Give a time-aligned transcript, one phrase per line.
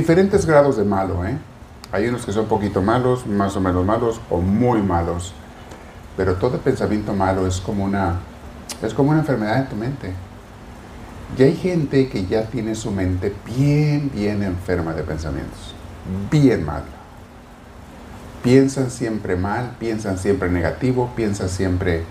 [0.00, 1.36] Diferentes grados de malo, ¿eh?
[1.92, 5.34] Hay unos que son poquito malos, más o menos malos o muy malos.
[6.16, 8.14] Pero todo pensamiento malo es como una,
[8.82, 10.14] es como una enfermedad en tu mente.
[11.36, 15.74] Y hay gente que ya tiene su mente bien, bien enferma de pensamientos.
[16.30, 16.84] Bien mal.
[18.42, 22.04] Piensan siempre mal, piensan siempre negativo, piensan siempre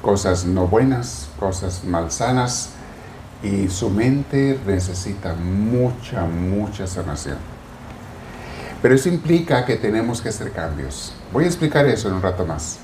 [0.00, 2.70] cosas no buenas, cosas malsanas.
[3.44, 7.36] Y su mente necesita mucha, mucha sanación.
[8.80, 11.14] Pero eso implica que tenemos que hacer cambios.
[11.32, 12.78] Voy a explicar eso en un rato más.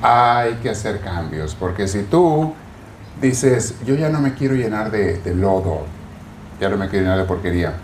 [0.00, 2.54] Hay que hacer cambios, porque si tú
[3.20, 5.82] dices, yo ya no me quiero llenar de, lodo,
[6.60, 7.74] ya no me quiero llenar de porquería,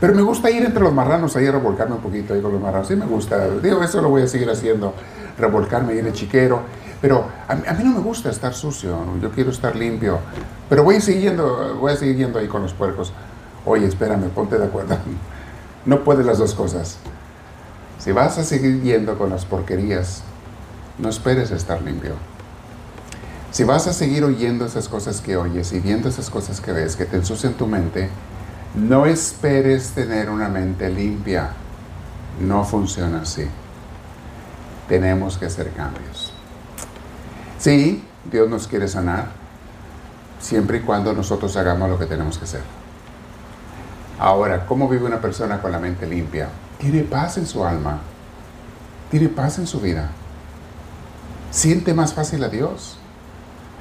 [0.00, 2.60] pero me gusta ir entre los marranos ahí a revolcarme un poquito ahí con los
[2.60, 4.94] marranos, sí me gusta, digo, eso lo voy a seguir haciendo,
[5.38, 6.62] revolcarme ahí en el chiquero,
[7.04, 10.20] pero a, mí no me gusta estar sucio, yo quiero estar limpio,
[10.70, 13.12] pero voy a seguir yendo, voy a seguir yendo ahí con los puercos.
[13.66, 14.96] Oye, espérame, ponte de acuerdo.
[15.84, 16.96] No puedes las dos cosas.
[17.98, 20.22] Si vas a seguir yendo con las porquerías,
[20.96, 22.14] no esperes estar limpio.
[23.50, 26.96] Si vas a seguir oyendo esas cosas que oyes y viendo esas cosas que ves
[26.96, 28.08] que te ensucian tu mente,
[28.74, 31.50] no esperes tener una mente limpia.
[32.40, 33.44] No funciona así.
[34.88, 36.33] Tenemos que hacer cambios.
[37.64, 39.28] Sí, Dios nos quiere sanar,
[40.38, 42.60] siempre y cuando nosotros hagamos lo que tenemos que hacer.
[44.18, 46.50] Ahora, ¿cómo vive una persona con la mente limpia?
[46.76, 48.00] Tiene paz en su alma,
[49.10, 50.10] tiene paz en su vida,
[51.50, 52.98] siente más fácil a Dios,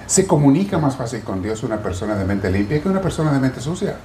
[0.07, 3.39] se comunica más fácil con Dios una persona de mente limpia que una persona de
[3.39, 3.97] mente sucia.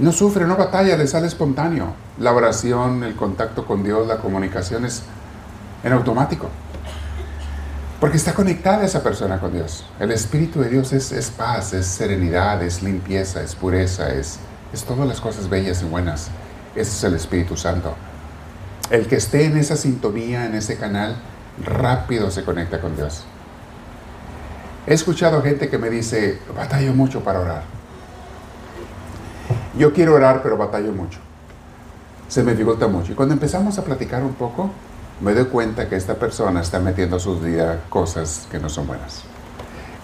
[0.00, 1.94] No sufre, no batalla, le sale espontáneo.
[2.18, 5.04] La oración, el contacto con Dios, la comunicación es
[5.84, 6.48] en automático.
[8.00, 9.86] Porque está conectada esa persona con Dios.
[9.98, 14.38] El Espíritu de Dios es, es paz, es serenidad, es limpieza, es pureza, es
[14.72, 16.28] es todas las cosas bellas y buenas.
[16.74, 17.94] Ese es el Espíritu Santo.
[18.90, 21.16] El que esté en esa sintonía, en ese canal,
[21.64, 23.24] rápido se conecta con Dios.
[24.86, 27.62] He escuchado gente que me dice, batallo mucho para orar.
[29.76, 31.18] Yo quiero orar, pero batallo mucho.
[32.28, 33.12] Se me dificulta mucho.
[33.12, 34.70] Y cuando empezamos a platicar un poco,
[35.20, 38.86] me doy cuenta que esta persona está metiendo a su vida cosas que no son
[38.86, 39.22] buenas.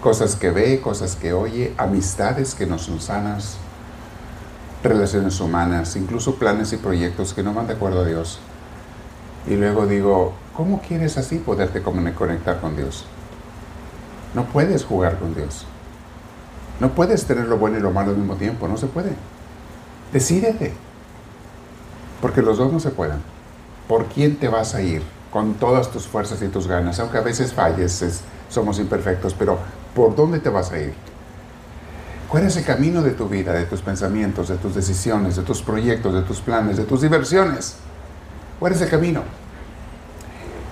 [0.01, 3.57] Cosas que ve, cosas que oye, amistades que no son sanas,
[4.83, 8.39] relaciones humanas, incluso planes y proyectos que no van de acuerdo a Dios.
[9.47, 13.05] Y luego digo, ¿cómo quieres así poderte conectar con Dios?
[14.33, 15.65] No puedes jugar con Dios.
[16.79, 19.11] No puedes tener lo bueno y lo malo al mismo tiempo, no se puede.
[20.11, 20.73] Decídete.
[22.19, 23.21] Porque los dos no se pueden.
[23.87, 25.01] ¿Por quién te vas a ir?
[25.31, 29.57] Con todas tus fuerzas y tus ganas, aunque a veces falles, somos imperfectos, pero
[29.95, 30.93] ¿por dónde te vas a ir?
[32.29, 35.61] ¿Cuál es el camino de tu vida, de tus pensamientos, de tus decisiones, de tus
[35.61, 37.75] proyectos, de tus planes, de tus diversiones?
[38.59, 39.23] ¿Cuál es el camino?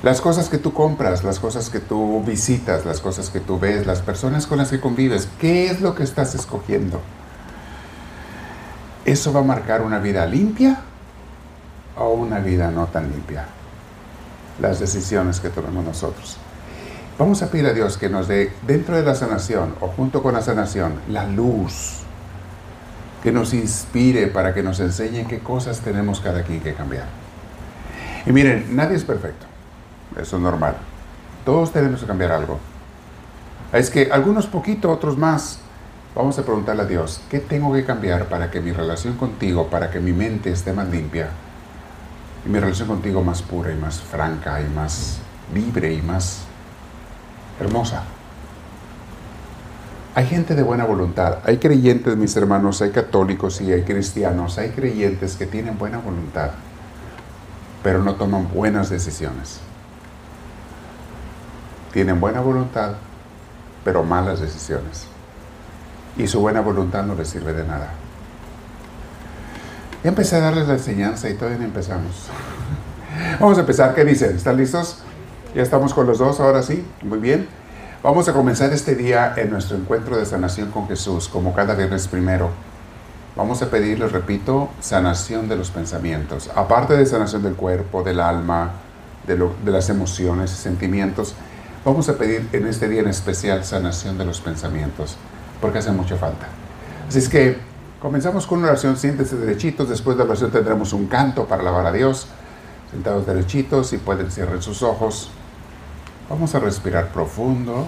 [0.03, 3.85] Las cosas que tú compras, las cosas que tú visitas, las cosas que tú ves,
[3.85, 7.01] las personas con las que convives, ¿qué es lo que estás escogiendo?
[9.05, 10.81] ¿Eso va a marcar una vida limpia
[11.97, 13.45] o una vida no tan limpia?
[14.59, 16.37] Las decisiones que tomemos nosotros.
[17.17, 20.33] Vamos a pedir a Dios que nos dé dentro de la sanación o junto con
[20.33, 21.99] la sanación la luz
[23.21, 27.05] que nos inspire para que nos enseñe qué cosas tenemos cada quien que cambiar.
[28.25, 29.45] Y miren, nadie es perfecto.
[30.19, 30.77] Eso es normal.
[31.45, 32.59] Todos tenemos que cambiar algo.
[33.73, 35.59] Es que algunos poquito, otros más.
[36.15, 39.91] Vamos a preguntarle a Dios, ¿qué tengo que cambiar para que mi relación contigo, para
[39.91, 41.29] que mi mente esté más limpia
[42.45, 45.19] y mi relación contigo más pura y más franca y más
[45.53, 46.43] libre y más
[47.59, 48.03] hermosa.
[50.13, 54.71] Hay gente de buena voluntad, hay creyentes, mis hermanos, hay católicos y hay cristianos, hay
[54.71, 56.51] creyentes que tienen buena voluntad,
[57.81, 59.61] pero no toman buenas decisiones.
[61.93, 62.95] Tienen buena voluntad,
[63.85, 65.07] pero malas decisiones.
[66.17, 67.91] Y su buena voluntad no les sirve de nada.
[70.03, 72.27] Ya empecé a darles la enseñanza y todavía no empezamos.
[73.39, 73.93] Vamos a empezar.
[73.93, 74.35] ¿Qué dicen?
[74.35, 74.97] ¿Están listos?
[75.53, 77.47] Ya estamos con los dos, ahora sí, muy bien.
[78.01, 82.07] Vamos a comenzar este día en nuestro encuentro de sanación con Jesús, como cada viernes
[82.07, 82.49] primero.
[83.35, 86.49] Vamos a pedirle, repito, sanación de los pensamientos.
[86.55, 88.71] Aparte de sanación del cuerpo, del alma,
[89.27, 91.35] de, de las emociones y sentimientos,
[91.85, 95.15] vamos a pedir en este día en especial sanación de los pensamientos,
[95.61, 96.47] porque hace mucha falta.
[97.07, 97.70] Así es que
[98.01, 101.85] comenzamos con una oración, siéntese derechitos, después de la oración tendremos un canto para alabar
[101.85, 102.27] a Dios,
[102.89, 105.29] sentados derechitos y pueden cerrar sus ojos.
[106.29, 107.87] Vamos a respirar profundo.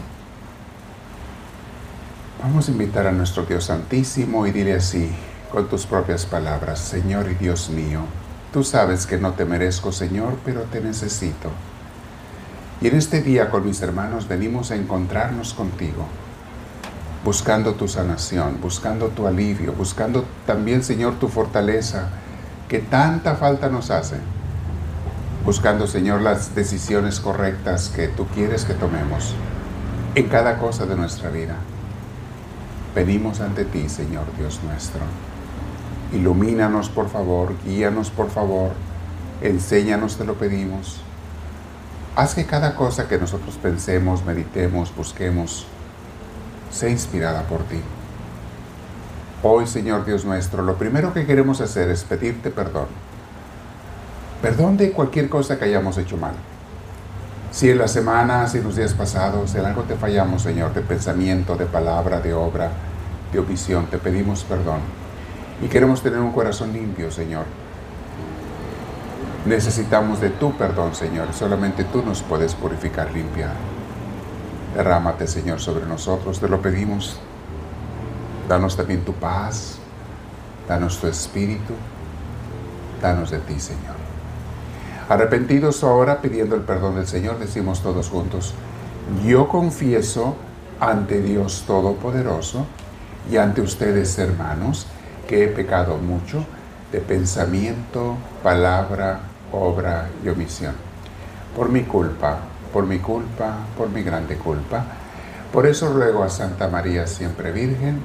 [2.42, 5.10] Vamos a invitar a nuestro Dios Santísimo y dile así,
[5.52, 8.02] con tus propias palabras, Señor y Dios mío,
[8.52, 11.50] tú sabes que no te merezco, Señor, pero te necesito.
[12.82, 16.06] Y en este día con mis hermanos venimos a encontrarnos contigo,
[17.24, 22.10] buscando tu sanación, buscando tu alivio, buscando también, Señor, tu fortaleza,
[22.68, 24.18] que tanta falta nos hace.
[25.46, 29.34] Buscando, Señor, las decisiones correctas que tú quieres que tomemos
[30.16, 31.56] en cada cosa de nuestra vida.
[32.96, 35.02] Venimos ante ti, Señor Dios nuestro.
[36.14, 38.72] Ilumínanos, por favor, guíanos, por favor,
[39.42, 41.02] enséñanos, te lo pedimos.
[42.16, 45.66] Haz que cada cosa que nosotros pensemos, meditemos, busquemos,
[46.74, 47.80] sea inspirada por ti.
[49.44, 52.88] Hoy, Señor Dios nuestro, lo primero que queremos hacer es pedirte perdón.
[54.42, 56.34] Perdón de cualquier cosa que hayamos hecho mal.
[57.52, 60.82] Si en la semana, si en los días pasados, en algo te fallamos, Señor, de
[60.82, 62.72] pensamiento, de palabra, de obra,
[63.32, 64.80] de omisión, te pedimos perdón.
[65.62, 67.46] Y queremos tener un corazón limpio, Señor,
[69.46, 71.34] Necesitamos de tu perdón, Señor.
[71.34, 73.52] Solamente tú nos puedes purificar, limpiar.
[74.76, 76.40] Derrámate, Señor, sobre nosotros.
[76.40, 77.18] Te lo pedimos.
[78.48, 79.78] Danos también tu paz.
[80.68, 81.74] Danos tu espíritu.
[83.02, 83.96] Danos de ti, Señor.
[85.10, 88.54] Arrepentidos ahora, pidiendo el perdón del Señor, decimos todos juntos,
[89.26, 90.36] yo confieso
[90.80, 92.66] ante Dios Todopoderoso
[93.30, 94.88] y ante ustedes, hermanos,
[95.28, 96.46] que he pecado mucho
[96.92, 99.20] de pensamiento, palabra,
[99.52, 100.74] obra y omisión.
[101.56, 102.40] Por mi culpa,
[102.74, 104.84] por mi culpa, por mi grande culpa.
[105.54, 108.02] Por eso ruego a Santa María siempre Virgen,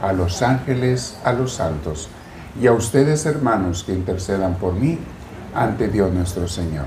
[0.00, 2.08] a los ángeles, a los santos
[2.60, 4.98] y a ustedes hermanos que intercedan por mí
[5.54, 6.84] ante Dios nuestro Señor.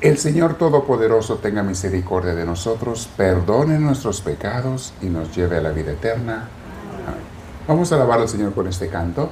[0.00, 5.70] El Señor Todopoderoso tenga misericordia de nosotros, perdone nuestros pecados y nos lleve a la
[5.70, 6.48] vida eterna.
[7.68, 9.30] Vamos a alabar al Señor con este canto.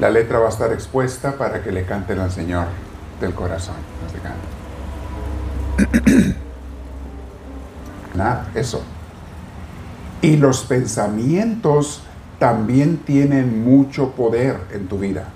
[0.00, 2.66] La letra va a estar expuesta para que le canten al Señor
[3.20, 3.76] del corazón.
[8.14, 8.82] Nada, eso.
[10.22, 12.02] Y los pensamientos
[12.38, 15.28] también tienen mucho poder en tu vida.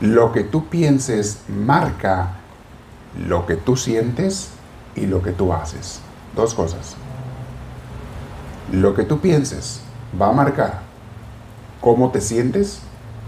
[0.00, 2.40] Lo que tú pienses marca
[3.18, 4.50] lo que tú sientes
[4.94, 6.00] y lo que tú haces.
[6.36, 6.96] Dos cosas.
[8.72, 9.80] Lo que tú pienses
[10.20, 10.80] va a marcar
[11.80, 12.80] cómo te sientes,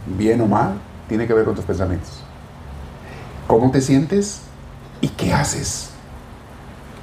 [0.06, 0.74] bien o mal,
[1.08, 2.20] tiene que ver con tus pensamientos.
[3.46, 4.42] ¿Cómo te sientes
[5.02, 5.90] y qué haces?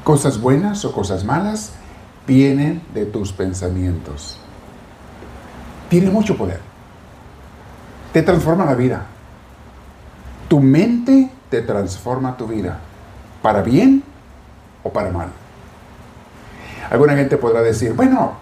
[0.03, 1.73] Cosas buenas o cosas malas
[2.25, 4.39] vienen de tus pensamientos.
[5.89, 6.61] Tiene mucho poder.
[8.13, 9.05] Te transforma la vida.
[10.47, 12.79] Tu mente te transforma tu vida.
[13.43, 14.03] Para bien
[14.81, 15.27] o para mal.
[16.89, 18.33] Alguna gente podrá decir, bueno,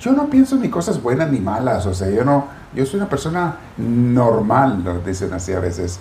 [0.00, 3.08] yo no pienso ni cosas buenas ni malas, o sea, yo no, yo soy una
[3.08, 6.00] persona normal, lo dicen así a veces.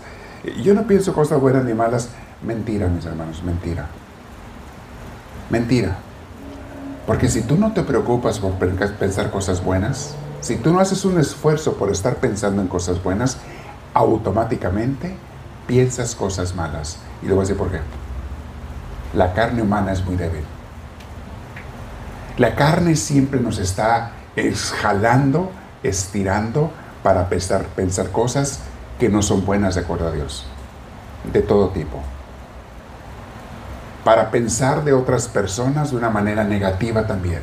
[0.64, 2.10] Yo no pienso cosas buenas ni malas.
[2.46, 3.88] Mentira, mis hermanos, mentira.
[5.50, 5.96] Mentira.
[7.08, 11.20] Porque si tú no te preocupas por pensar cosas buenas, si tú no haces un
[11.20, 13.38] esfuerzo por estar pensando en cosas buenas,
[13.94, 15.16] automáticamente
[15.66, 16.98] piensas cosas malas.
[17.24, 17.80] Y le voy a decir por qué.
[19.16, 20.44] La carne humana es muy débil.
[22.38, 24.12] La carne siempre nos está
[24.82, 25.52] jalando,
[25.82, 26.72] estirando
[27.02, 28.60] para pensar, pensar cosas
[29.00, 30.46] que no son buenas de acuerdo a Dios,
[31.32, 32.02] de todo tipo.
[34.06, 37.42] Para pensar de otras personas de una manera negativa también.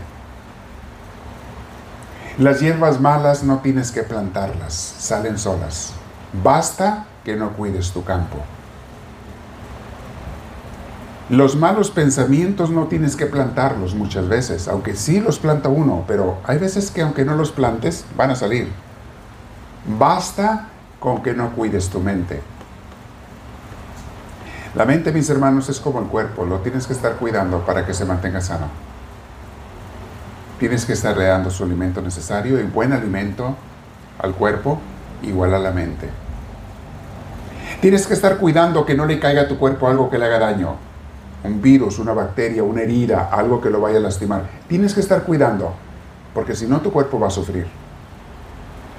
[2.38, 5.92] Las hierbas malas no tienes que plantarlas, salen solas.
[6.42, 8.38] Basta que no cuides tu campo.
[11.28, 16.38] Los malos pensamientos no tienes que plantarlos muchas veces, aunque sí los planta uno, pero
[16.45, 18.71] hay veces que aunque no los plantes, van a salir.
[19.99, 20.69] Basta
[21.00, 22.40] con que no cuides tu mente.
[24.75, 27.93] La mente, mis hermanos, es como el cuerpo, lo tienes que estar cuidando para que
[27.93, 28.69] se mantenga sano.
[30.59, 33.57] Tienes que estar dando su alimento necesario y buen alimento
[34.19, 34.81] al cuerpo
[35.23, 36.09] igual a la mente.
[37.81, 40.38] Tienes que estar cuidando que no le caiga a tu cuerpo algo que le haga
[40.38, 40.76] daño
[41.45, 44.45] un virus, una bacteria, una herida, algo que lo vaya a lastimar.
[44.69, 45.75] Tienes que estar cuidando,
[46.35, 47.67] porque si no tu cuerpo va a sufrir.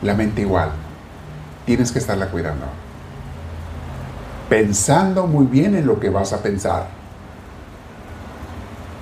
[0.01, 0.69] La mente igual.
[1.65, 2.65] Tienes que estarla cuidando.
[4.53, 6.85] Pensando muy bien en lo que vas a pensar.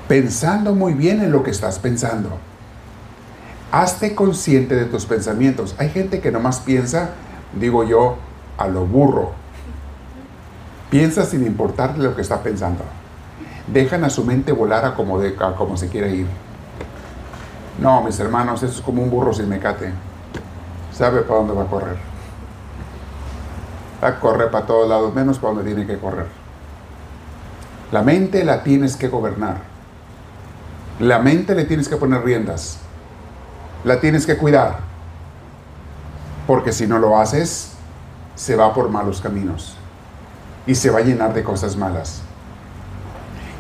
[0.07, 2.37] Pensando muy bien en lo que estás pensando.
[3.69, 5.75] Hazte consciente de tus pensamientos.
[5.77, 7.09] Hay gente que nomás piensa,
[7.59, 8.15] digo yo,
[8.57, 9.33] a lo burro.
[10.89, 12.85] Piensa sin importarle lo que está pensando
[13.67, 16.27] dejan a su mente volar a como, de, como se quiera ir.
[17.77, 19.91] No, mis hermanos, eso es como un burro sin mecate.
[20.93, 22.10] Sabe para dónde va a correr.
[24.01, 26.25] A correr para todos lados, menos para donde tiene que correr.
[27.91, 29.57] La mente la tienes que gobernar.
[30.99, 32.77] La mente le tienes que poner riendas.
[33.83, 34.79] La tienes que cuidar.
[36.47, 37.73] Porque si no lo haces,
[38.35, 39.75] se va por malos caminos.
[40.65, 42.21] Y se va a llenar de cosas malas.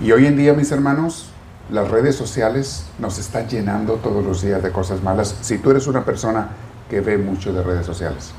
[0.01, 1.29] Y hoy en día, mis hermanos,
[1.69, 5.35] las redes sociales nos están llenando todos los días de cosas malas.
[5.41, 6.49] Si tú eres una persona
[6.89, 8.33] que ve mucho de redes sociales.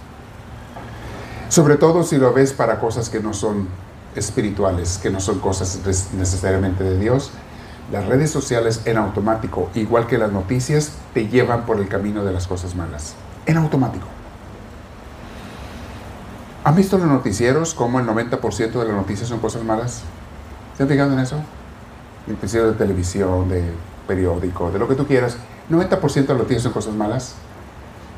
[1.52, 3.68] Sobre todo si lo ves para cosas que no son
[4.16, 5.80] espirituales, que no son cosas
[6.16, 7.30] necesariamente de Dios,
[7.92, 12.32] las redes sociales en automático, igual que las noticias, te llevan por el camino de
[12.32, 13.16] las cosas malas.
[13.44, 14.06] En automático.
[16.64, 20.04] ¿Han visto los noticieros como el 90% de las noticias son cosas malas?
[20.74, 21.36] ¿Se han fijado en eso?
[22.28, 23.62] Noticiero de televisión, de
[24.08, 25.36] periódico, de lo que tú quieras.
[25.70, 27.34] 90% de las noticias son cosas malas.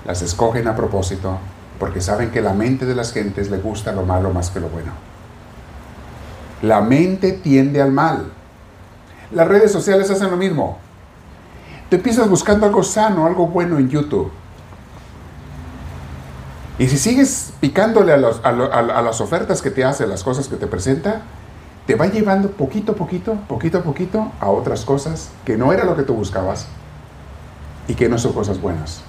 [0.07, 1.41] Las escogen a propósito
[1.79, 4.69] porque saben que la mente de las gentes le gusta lo malo más que lo
[4.69, 4.93] bueno.
[6.63, 8.33] La mente tiende al mal.
[9.33, 10.79] Las redes sociales hacen lo mismo.
[11.91, 14.31] Te empiezas buscando algo sano, algo bueno en YouTube.
[16.79, 21.23] Y si sigues picándole a, las ofertas que te hace, las cosas que te presenta,
[21.87, 25.85] te va llevando poquito a poquito, poquito a poquito a otras cosas que no era
[25.85, 26.67] lo que tú buscabas
[27.87, 29.03] y que no son cosas buenas.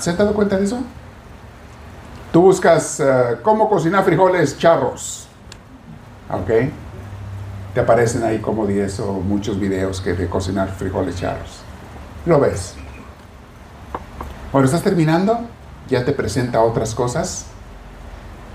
[0.00, 0.78] ¿Se han dado cuenta de eso?
[2.32, 5.28] Tú buscas eh, cómo cocinar frijoles charros.
[6.30, 6.50] ¿Ok?
[7.74, 11.60] Te aparecen ahí como 10 o muchos videos que de cocinar frijoles charros.
[12.24, 12.74] Lo ves.
[14.50, 15.40] Cuando estás terminando,
[15.88, 17.46] ya te presenta otras cosas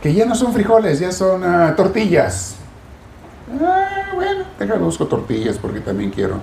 [0.01, 2.55] que ya no son frijoles, ya son ah, tortillas.
[3.61, 6.39] Ah, bueno, déjame busco tortillas porque también quiero.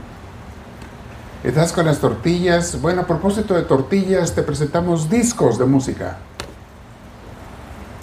[1.42, 2.80] Estás con las tortillas.
[2.80, 6.18] Bueno, a propósito de tortillas, te presentamos discos de música.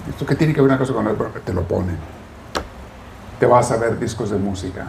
[0.08, 1.28] ¿Esto qué tiene que ver una cosa con otra?
[1.44, 1.96] Te lo ponen.
[3.38, 4.86] Te vas a ver discos de música.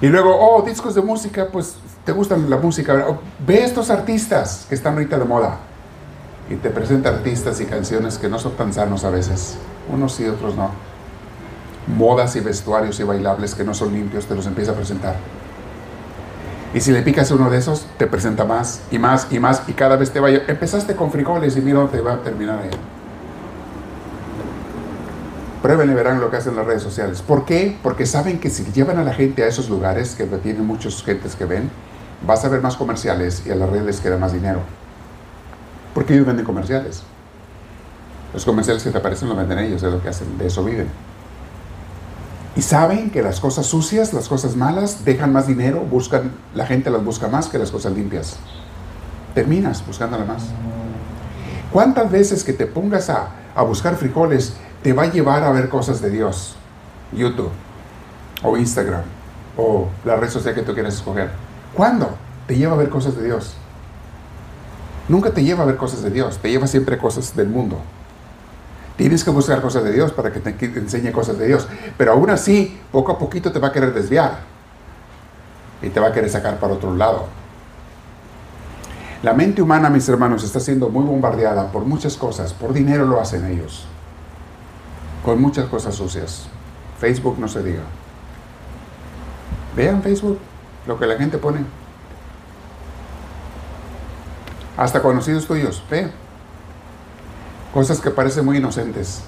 [0.00, 3.18] Y luego, oh, discos de música, pues te gustan la música.
[3.44, 5.58] ve estos artistas que están ahorita de moda.
[6.48, 9.58] Y te presenta artistas y canciones que no son tan sanos a veces.
[9.92, 10.70] Unos sí, otros no.
[11.88, 15.16] Modas y vestuarios y bailables que no son limpios, te los empieza a presentar.
[16.74, 19.72] Y si le picas uno de esos, te presenta más y más y más y
[19.72, 20.42] cada vez te vaya.
[20.46, 22.70] Empezaste con frijoles y mira dónde va a terminar ahí.
[25.62, 27.20] Prueben y verán lo que hacen las redes sociales.
[27.20, 27.76] ¿Por qué?
[27.82, 31.34] Porque saben que si llevan a la gente a esos lugares, que tienen muchos gentes
[31.34, 31.68] que ven,
[32.26, 34.60] vas a ver más comerciales y a las redes les queda más dinero.
[35.94, 37.02] Porque ellos venden comerciales.
[38.32, 40.88] Los comerciales que te aparecen los venden ellos, es lo que hacen, de eso viven.
[42.54, 46.90] Y saben que las cosas sucias, las cosas malas, dejan más dinero, buscan, la gente
[46.90, 48.36] las busca más que las cosas limpias.
[49.34, 50.42] Terminas buscándolas más.
[51.72, 55.68] ¿Cuántas veces que te pongas a, a buscar frijoles te va a llevar a ver
[55.68, 56.56] cosas de Dios.
[57.12, 57.50] YouTube
[58.42, 59.02] o Instagram
[59.56, 61.30] o la red social que tú quieras escoger.
[61.74, 62.10] ¿Cuándo?
[62.46, 63.54] Te lleva a ver cosas de Dios.
[65.08, 67.78] Nunca te lleva a ver cosas de Dios, te lleva siempre cosas del mundo.
[68.96, 71.68] Tienes que buscar cosas de Dios para que te enseñe cosas de Dios.
[71.96, 74.40] Pero aún así, poco a poquito te va a querer desviar.
[75.82, 77.26] Y te va a querer sacar para otro lado.
[79.22, 82.52] La mente humana, mis hermanos, está siendo muy bombardeada por muchas cosas.
[82.52, 83.86] Por dinero lo hacen ellos
[85.24, 86.46] con muchas cosas sucias.
[86.98, 87.82] Facebook no se diga.
[89.76, 90.38] Vean Facebook,
[90.86, 91.64] lo que la gente pone.
[94.76, 96.12] Hasta conocidos tuyos, vean.
[97.72, 99.22] Cosas que parecen muy inocentes,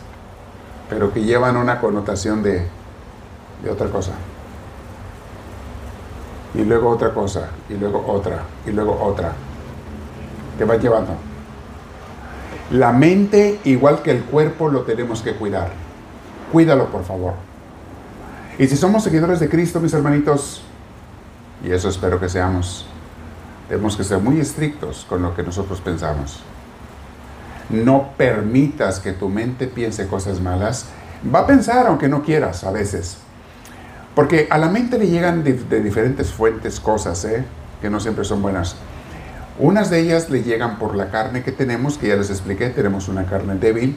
[0.89, 2.67] pero que llevan una connotación de,
[3.63, 4.13] de otra cosa.
[6.55, 9.33] Y luego otra cosa, y luego otra, y luego otra.
[10.59, 11.30] Te va llevando.
[12.71, 15.71] La mente, igual que el cuerpo, lo tenemos que cuidar.
[16.53, 17.35] Cuídalo, por favor.
[18.59, 20.63] Y si somos seguidores de Cristo, mis hermanitos,
[21.65, 22.87] y eso espero que seamos,
[23.69, 26.41] tenemos que ser muy estrictos con lo que nosotros pensamos.
[27.71, 30.87] No permitas que tu mente piense cosas malas.
[31.33, 33.19] Va a pensar aunque no quieras a veces.
[34.15, 37.45] Porque a la mente le llegan de, diferentes fuentes cosas, ¿eh?
[37.81, 38.77] que no siempre son buenas.
[39.59, 43.09] Unas de ellas le llegan por la carne que tenemos, que ya les expliqué, tenemos
[43.09, 43.97] una carne débil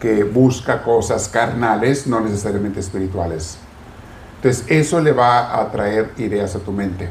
[0.00, 3.58] que busca cosas carnales, no necesariamente espirituales.
[4.36, 7.08] Entonces eso le va a traer ideas a tu mente.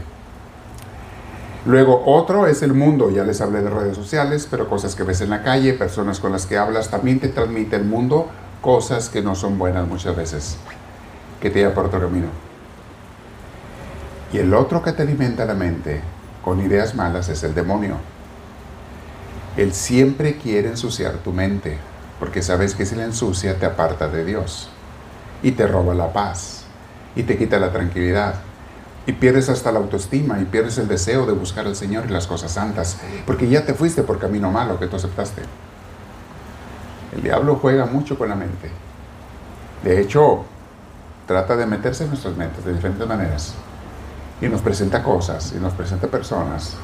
[1.65, 5.21] Luego otro es el mundo, ya les hablé de redes sociales, pero cosas que ves
[5.21, 8.27] en la calle, personas con las que hablas, también te transmite el mundo
[8.61, 10.57] cosas que no son buenas muchas veces,
[11.41, 12.27] que te lleva por otro camino.
[14.33, 16.01] Y el otro que te alimenta la mente
[16.43, 17.95] con ideas malas es el demonio.
[19.55, 21.77] Él siempre quiere ensuciar tu mente,
[22.19, 24.69] porque sabes que si la ensucia te aparta de Dios
[25.41, 26.65] y te roba la paz
[27.15, 28.35] y te quita la tranquilidad
[29.05, 32.27] y pierdes hasta la autoestima y pierdes el deseo de buscar al Señor y las
[32.27, 35.41] cosas santas, porque ya te fuiste por camino malo que tú aceptaste.
[37.15, 38.71] El diablo juega mucho con la mente.
[39.83, 40.45] De hecho,
[41.27, 43.53] trata de meterse en nuestras mentes de diferentes maneras
[44.43, 46.75] y nos presenta cosas y nos presenta personas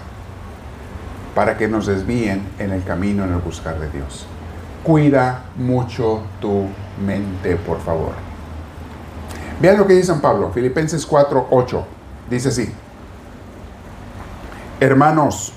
[1.36, 4.26] para que nos desvíen en el camino, en el buscar de Dios.
[4.82, 6.68] Cuida mucho tu
[7.06, 8.14] mente, por favor.
[9.62, 11.86] Vean lo que dice San Pablo, Filipenses 4, 8.
[12.30, 12.74] Dice así,
[14.80, 15.52] hermanos,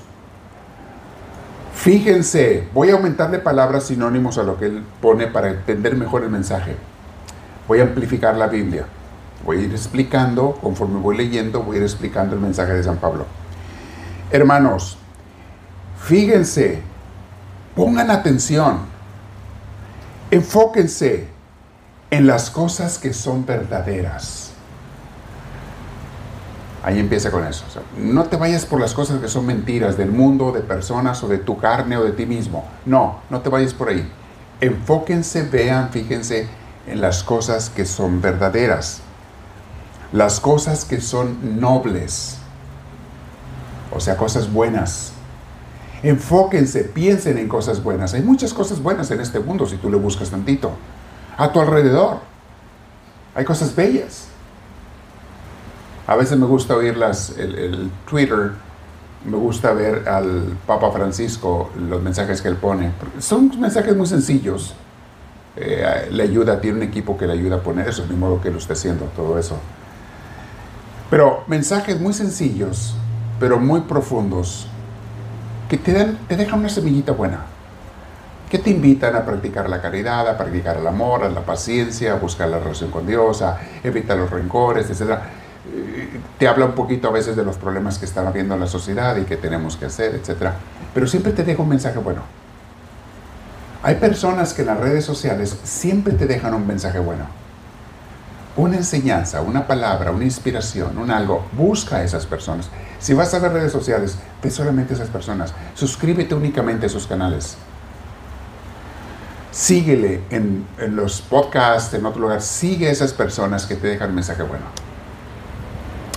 [1.73, 6.29] fíjense, voy a aumentarle palabras sinónimos a lo que él pone para entender mejor el
[6.29, 6.75] mensaje.
[7.65, 8.87] Voy a amplificar la Biblia.
[9.45, 12.97] Voy a ir explicando, conforme voy leyendo, voy a ir explicando el mensaje de San
[12.97, 13.25] Pablo.
[14.31, 14.97] Hermanos,
[15.99, 16.81] fíjense,
[17.75, 18.79] pongan atención,
[20.31, 21.27] enfóquense
[22.09, 24.53] en las cosas que son verdaderas
[26.83, 27.63] Ahí empieza con eso.
[27.97, 31.37] no te vayas por las cosas que son mentiras del mundo, de personas o de
[31.37, 32.65] tu carne o de ti mismo.
[32.85, 34.05] No, no te vayas por ahí.
[34.59, 36.47] Enfóquense, vean, fíjense
[36.85, 39.01] en las cosas que son verdaderas.
[40.13, 42.37] Las cosas que son nobles.
[43.91, 45.11] O sea, cosas buenas.
[46.03, 48.13] Enfóquense, piensen en cosas buenas.
[48.13, 50.71] Hay muchas cosas buenas en este mundo si tú le buscas tantito.
[51.35, 52.19] A tu alrededor.
[53.33, 54.27] Hay cosas bellas.
[56.05, 56.95] A veces me gusta oír
[57.37, 58.51] el, Twitter,
[59.25, 62.91] me gusta ver al Papa Francisco, los mensajes que él pone.
[63.19, 64.75] Son mensajes muy sencillos.
[65.55, 68.51] Eh, le ayuda, tiene un equipo que le ayuda a poner eso, de modo que
[68.51, 69.57] lo esté haciendo, todo eso.
[71.13, 72.95] Pero mensajes muy sencillos,
[73.39, 74.65] pero muy profundos,
[75.69, 77.41] que te, dan, te dejan una semillita buena,
[78.49, 82.15] que te invitan a practicar la caridad, a practicar el amor, a la paciencia, a
[82.15, 85.19] buscar la relación con Dios, a evitar los rencores, etc
[86.39, 89.15] te habla un poquito a veces de los problemas que están habiendo en la sociedad
[89.17, 90.49] y que tenemos que hacer, etc.
[90.95, 92.21] Pero siempre te deja un mensaje bueno.
[93.83, 97.42] Hay personas que en las redes sociales siempre te dejan un mensaje bueno.
[98.55, 101.45] Una enseñanza, una palabra, una inspiración, un algo.
[101.53, 102.69] Busca a esas personas.
[102.99, 105.53] Si vas a las redes sociales, ve solamente a esas personas.
[105.73, 107.57] Suscríbete únicamente a esos canales.
[109.51, 112.41] Síguele en, en los podcasts, en otro lugar.
[112.41, 114.65] Sigue a esas personas que te dejan un mensaje bueno.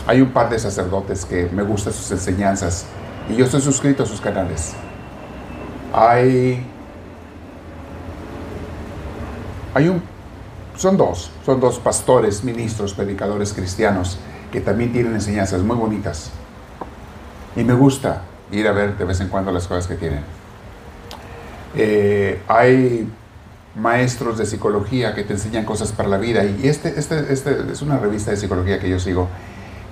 [0.07, 2.85] Hay un par de sacerdotes que me gustan sus enseñanzas
[3.29, 4.75] y yo estoy suscrito a sus canales.
[5.93, 6.65] Hay,
[9.75, 10.03] hay un,
[10.77, 14.19] son dos, son dos pastores, ministros, predicadores cristianos
[14.53, 16.31] que también tienen enseñanzas muy bonitas.
[17.57, 20.21] Y me gusta ir a ver de vez en cuando las cosas que tienen.
[21.75, 23.09] Eh, hay
[23.75, 27.83] maestros de psicología que te enseñan cosas para la vida y este, este, este es
[27.83, 29.29] una revista de psicología que yo sigo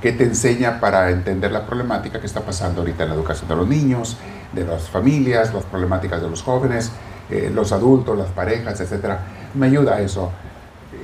[0.01, 3.57] que te enseña para entender la problemática que está pasando ahorita en la educación de
[3.57, 4.18] los niños,
[4.53, 6.92] de las familias, las problemáticas de los jóvenes,
[7.31, 9.16] eh, los adultos, las parejas, etc.
[9.55, 10.31] Me ayuda a eso.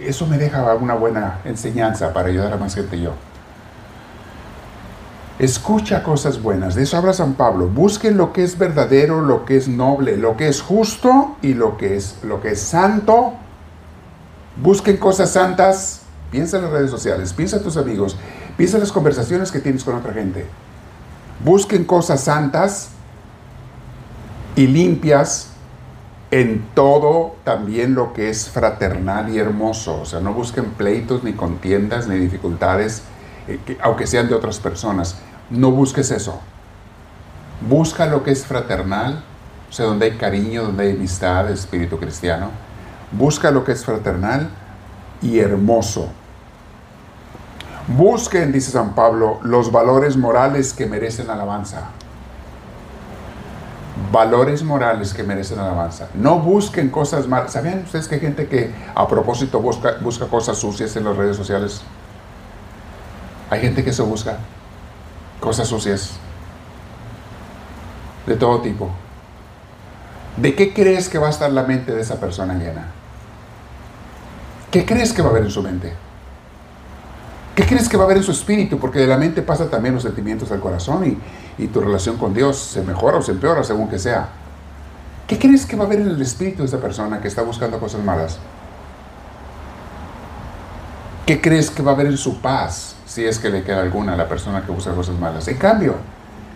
[0.07, 3.13] Eso me deja una buena enseñanza para ayudar a más gente yo.
[5.39, 7.67] Escucha cosas buenas, de eso habla San Pablo.
[7.67, 11.79] Busquen lo que es verdadero, lo que es noble, lo que es justo y lo
[11.79, 13.33] que es, lo que es santo.
[14.63, 16.03] Busquen cosas santas.
[16.31, 18.17] Piensa en las redes sociales, piensa en tus amigos
[18.61, 20.45] Piensa en las conversaciones que tienes con otra gente.
[21.43, 22.91] Busquen cosas santas
[24.55, 25.50] y limpias
[26.31, 30.03] en todo también lo que es fraternal y hermoso.
[30.03, 33.03] O sea, no busquen pleitos, ni contiendas, ni dificultades,
[33.49, 35.17] eh, aunque sean de otras personas.
[35.51, 36.41] No busques eso.
[37.69, 39.23] Busca lo que es fraternal,
[39.69, 42.51] o sea, donde hay cariño, donde hay amistad, espíritu cristiano.
[43.13, 44.51] Busca lo que es fraternal
[45.21, 46.09] y hermoso.
[47.89, 51.91] Busquen, dice San Pablo, los valores morales que merecen alabanza.
[54.11, 56.09] Valores morales que merecen alabanza.
[56.15, 57.53] No busquen cosas malas.
[57.53, 61.37] ¿Sabían ustedes que hay gente que a propósito busca, busca cosas sucias en las redes
[61.37, 61.83] sociales?
[63.51, 64.39] Hay gente que eso busca.
[65.41, 66.13] Cosas sucias.
[68.27, 68.91] De todo tipo.
[70.37, 72.89] ¿De qué crees que va a estar la mente de esa persona llena?
[74.71, 75.93] ¿Qué crees que va a haber en su mente?
[77.61, 78.79] ¿Qué crees que va a haber en su espíritu?
[78.79, 81.21] Porque de la mente pasa también los sentimientos al corazón
[81.59, 84.31] y, tu relación con Dios se mejora o se empeora según que sea.
[85.27, 87.79] ¿Qué crees que va a haber en el espíritu de esa persona que está buscando
[87.79, 88.39] cosas malas?
[91.27, 94.15] ¿Qué crees que va a haber en su paz si es que le queda alguna
[94.15, 95.47] a la persona que busca cosas malas?
[95.47, 95.97] En cambio,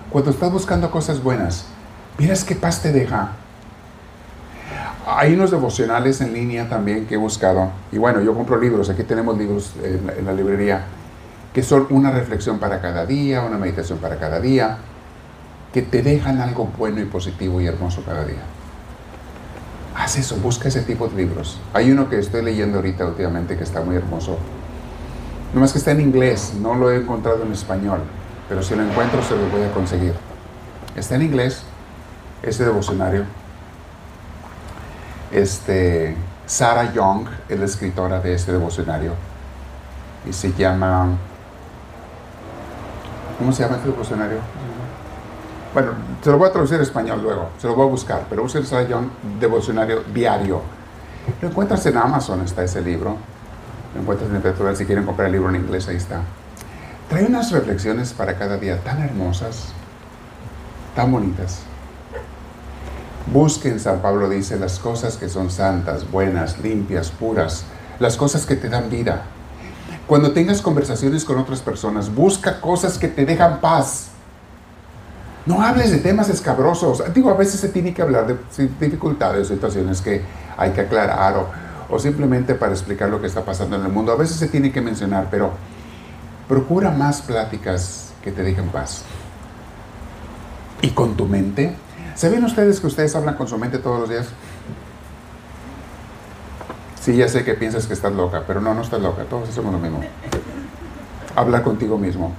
[0.09, 1.67] cuando estás buscando cosas buenas,
[2.17, 3.33] miras qué paz te deja.
[5.07, 7.71] Hay unos devocionales en línea también que he buscado.
[7.93, 10.87] Y bueno, yo compro libros, aquí tenemos libros en la, librería,
[11.53, 14.79] que son una reflexión para cada día, una meditación para cada día,
[15.75, 18.43] que te dejan algo bueno y positivo y hermoso cada día.
[19.95, 21.61] Haz eso, busca ese tipo de libros.
[21.75, 24.39] Hay uno que estoy leyendo ahorita últimamente que está muy hermoso.
[25.53, 28.01] Nomás que está en inglés, no lo he encontrado en español,
[28.49, 30.15] pero si lo encuentro se lo voy a conseguir.
[30.97, 31.63] Está en inglés,
[32.43, 33.27] ese devocionario
[35.35, 36.17] este,
[36.47, 39.13] Sarah Young es la escritora de este devocionario
[40.29, 41.09] y se llama,
[43.39, 44.39] ¿cómo se llama este devocionario?
[45.75, 45.91] Bueno,
[46.23, 48.61] se lo voy a traducir en español luego, se lo voy a buscar, pero usa
[48.61, 49.09] el Sarah Young
[49.41, 50.63] devocionario diario.
[51.43, 53.17] Lo encuentras en Amazon, está ese libro.
[53.95, 56.21] Lo encuentras en el si quieren comprar el libro en inglés, ahí está.
[57.09, 59.73] Trae unas reflexiones para cada día tan hermosas,
[60.95, 61.63] tan bonitas.
[63.33, 67.65] Busquen, San Pablo dice, las cosas que son santas, buenas, limpias, puras,
[67.99, 69.23] las cosas que te dan vida.
[70.07, 74.09] Cuando tengas conversaciones con otras personas, busca cosas que te dejan paz.
[75.47, 77.03] No hables de temas escabrosos.
[77.15, 80.23] Digo, a veces se tiene que hablar de dificultades, situaciones que
[80.57, 81.49] hay que aclarar o,
[81.89, 84.13] o simplemente para explicar lo que está pasando en el mundo.
[84.13, 85.53] A veces se tiene que mencionar, pero
[86.47, 89.03] procura más pláticas que te dejen paz.
[90.83, 91.75] Y con tu mente,
[92.15, 94.29] ¿Saben ustedes que ustedes hablan con su mente todos los días?
[97.01, 99.73] Sí, ya sé que piensas que estás loca, pero no, no estás loca, todos hacemos
[99.73, 100.01] lo mismo.
[101.35, 102.33] Hablar contigo mismo.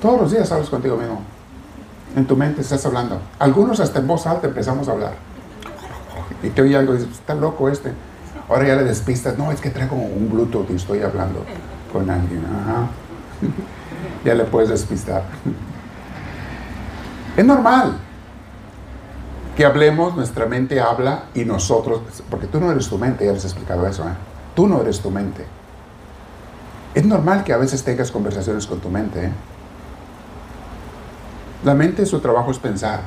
[0.00, 1.22] Todos los días hablas contigo mismo.
[2.16, 3.20] En tu mente estás hablando.
[3.38, 5.12] Algunos hasta en voz alta empezamos a hablar.
[6.42, 7.92] Y te oye algo y dices, está loco este.
[8.48, 11.44] Ahora ya le despistas, no, es que traigo un Bluetooth y estoy hablando
[11.92, 12.42] con alguien.
[14.24, 15.24] Ya le puedes despistar.
[17.36, 17.98] es normal
[19.56, 23.44] que hablemos, nuestra mente habla y nosotros, porque tú no eres tu mente, ya les
[23.44, 24.12] he explicado eso, ¿eh?
[24.54, 25.44] tú no eres tu mente.
[26.94, 29.26] Es normal que a veces tengas conversaciones con tu mente.
[29.26, 29.32] ¿eh?
[31.64, 33.00] La mente, su trabajo es pensar.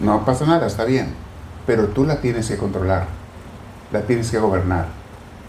[0.00, 1.14] No pasa nada, está bien,
[1.66, 3.06] pero tú la tienes que controlar,
[3.92, 4.86] la tienes que gobernar.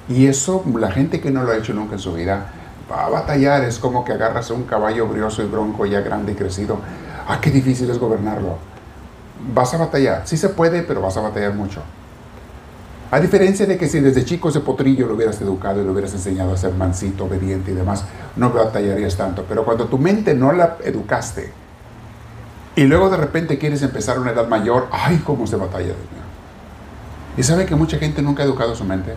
[0.07, 2.47] Y eso, la gente que no lo ha hecho nunca en su vida,
[2.91, 3.63] va a batallar.
[3.63, 6.77] Es como que agarras a un caballo brioso y bronco ya grande y crecido.
[7.27, 8.74] Ah, qué difícil es gobernarlo
[9.53, 10.21] vas a batallar.
[10.25, 11.81] Sí se puede, pero vas a batallar mucho.
[13.11, 16.13] A diferencia de que si desde chico ese potrillo lo hubieras educado y lo hubieras
[16.13, 18.03] enseñado a ser mansito, obediente y demás,
[18.35, 19.45] no batallarías tanto.
[19.47, 21.53] Pero cuando tu mente no la educaste
[22.75, 25.93] y luego de repente quieres empezar una edad mayor, ¡ay, cómo se batalla!
[27.37, 29.13] ¿Y sabe que mucha gente nunca ha educado su mente?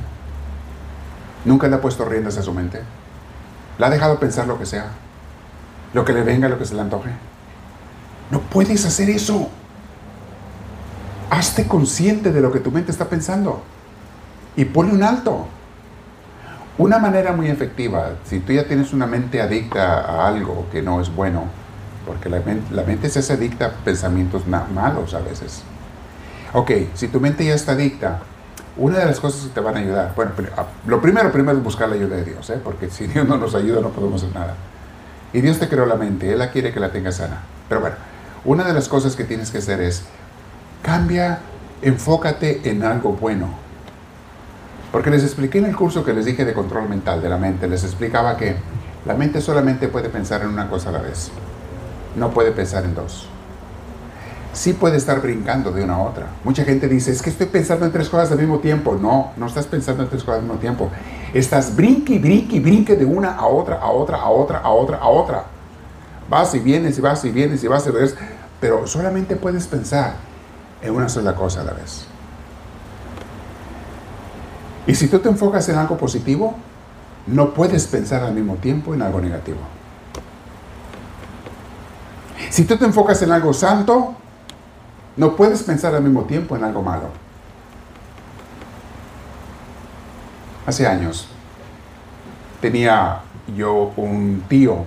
[1.44, 2.80] Nunca le ha puesto riendas a su mente.
[3.78, 4.90] La ha dejado pensar lo que sea.
[5.94, 7.10] Lo que le venga, lo que se le antoje.
[8.30, 9.48] No puedes hacer eso.
[11.30, 13.62] Hazte consciente de lo que tu mente está pensando
[14.56, 15.46] y pone un alto.
[16.78, 21.00] Una manera muy efectiva, si tú ya tienes una mente adicta a algo que no
[21.00, 21.44] es bueno,
[22.06, 25.62] porque la mente, se hace adicta a pensamientos malos a veces.
[26.54, 28.20] Ok, si tu mente ya está adicta,
[28.76, 30.30] una de las cosas que te van a ayudar, bueno,
[30.86, 32.60] lo primero, primero es buscar la ayuda de Dios, ¿eh?
[32.62, 34.54] porque si Dios no nos ayuda no podemos hacer nada.
[35.32, 37.40] Y Dios te creó la mente, Él la quiere que la tenga sana.
[37.68, 37.96] Pero bueno,
[38.44, 40.04] una de las cosas que tienes que hacer es
[40.82, 41.40] Cambia,
[41.82, 43.48] enfócate en algo bueno.
[44.92, 47.68] Porque les expliqué en el curso que les dije de control mental de la mente,
[47.68, 48.56] les explicaba que
[49.04, 51.30] la mente solamente puede pensar en una cosa a la vez.
[52.16, 53.28] No puede pensar en dos.
[54.54, 56.26] Sí puede estar brincando de una a otra.
[56.42, 58.96] Mucha gente dice, es que estoy pensando en tres cosas al mismo tiempo.
[59.00, 60.90] No, no estás pensando en tres cosas al mismo tiempo.
[61.34, 65.08] Estás brinque brinque brinque de una a otra, a otra, a otra, a otra, a
[65.08, 65.44] otra.
[66.30, 68.16] Vas y vienes y vas y vienes y vas y vienes.
[68.58, 70.27] Pero solamente puedes pensar
[70.82, 72.06] en una sola cosa a la vez.
[74.86, 76.54] Y si tú te enfocas en algo positivo,
[77.26, 79.58] no puedes pensar al mismo tiempo en algo negativo.
[82.50, 84.14] Si tú te enfocas en algo santo,
[85.16, 87.08] no puedes pensar al mismo tiempo en algo malo.
[90.64, 91.28] Hace años
[92.60, 93.20] tenía
[93.54, 94.84] yo un tío,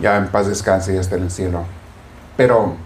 [0.00, 1.64] ya en paz descanse, ya está en el cielo,
[2.36, 2.76] pero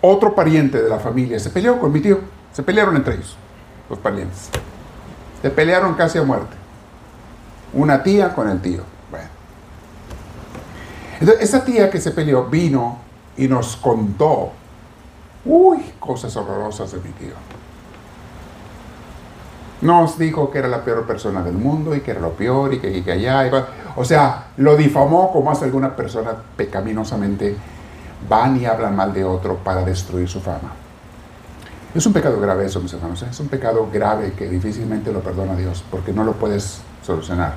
[0.00, 2.18] otro pariente de la familia se peleó con mi tío.
[2.52, 3.36] Se pelearon entre ellos,
[3.88, 4.50] los parientes.
[5.42, 6.56] Se pelearon casi a muerte.
[7.72, 8.82] Una tía con el tío.
[9.10, 9.28] Bueno.
[11.20, 12.98] Entonces, esa tía que se peleó vino
[13.36, 14.52] y nos contó,
[15.44, 17.34] uy, cosas horrorosas de mi tío.
[19.82, 22.80] Nos dijo que era la peor persona del mundo y que era lo peor y
[22.80, 23.66] que, que allá.
[23.96, 27.56] O sea, lo difamó como hace alguna persona pecaminosamente.
[28.28, 30.72] Van y hablan mal de otro para destruir su fama.
[31.94, 33.22] Es un pecado grave eso, mis hermanos.
[33.22, 33.26] ¿eh?
[33.30, 37.54] Es un pecado grave que difícilmente lo perdona Dios porque no lo puedes solucionar.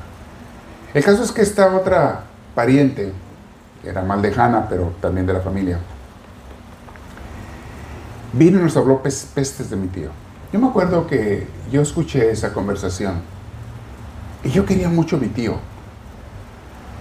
[0.94, 2.24] El caso es que esta otra
[2.56, 3.12] pariente,
[3.82, 5.80] que era mal lejana, pero también de la familia,
[8.34, 10.10] vino y nos habló pestes de mi tío.
[10.52, 13.22] Yo me acuerdo que yo escuché esa conversación
[14.44, 15.58] y yo quería mucho a mi tío.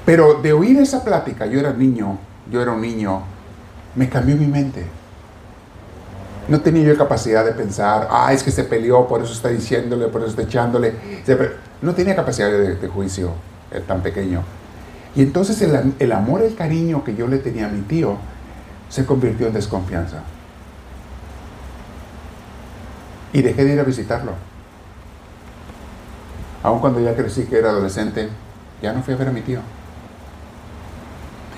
[0.05, 2.19] Pero de oír esa plática, yo era niño,
[2.51, 3.23] yo era un niño,
[3.95, 4.87] me cambió mi mente.
[6.49, 10.09] No tenía yo capacidad de pensar, ah, es que se peleó, por eso está diciéndole,
[10.09, 10.95] por eso está echándole.
[11.81, 13.33] No tenía capacidad de, juicio
[13.71, 14.43] eh, tan pequeño.
[15.15, 18.17] Y entonces el, amor, el cariño que yo le tenía a mi tío
[18.89, 20.23] se convirtió en desconfianza.
[23.33, 24.33] Y dejé de ir a visitarlo.
[26.63, 28.29] Aun cuando ya crecí que era adolescente,
[28.81, 29.61] ya no fui a ver a mi tío.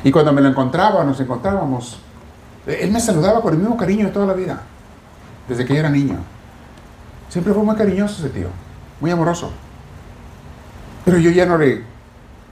[0.02, 2.00] Y cuando me lo encontraba, nos encontrábamos,
[2.66, 4.62] él me saludaba con el mismo cariño de toda la vida,
[5.48, 6.18] desde que yo era niño.
[7.28, 8.48] Siempre fue muy cariñoso ese tío,
[9.00, 9.52] muy amoroso.
[11.04, 11.82] Pero yo ya no le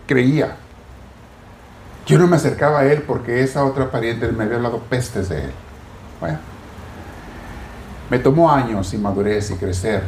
[0.06, 0.56] creía.
[2.04, 5.44] Yo no me acercaba a él porque esa otra pariente me había hablado pestes de
[5.44, 5.50] él.
[8.10, 10.02] Me tomó años y madurez y crecer.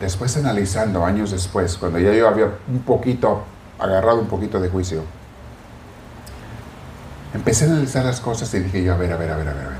[0.00, 3.44] Después analizando, años después, cuando ya yo había un poquito,
[3.78, 5.02] agarrado un poquito de juicio,
[7.34, 9.54] Empecé a analizar las cosas y dije yo, a ver, a ver, a ver, a
[9.54, 9.78] ver, a ver.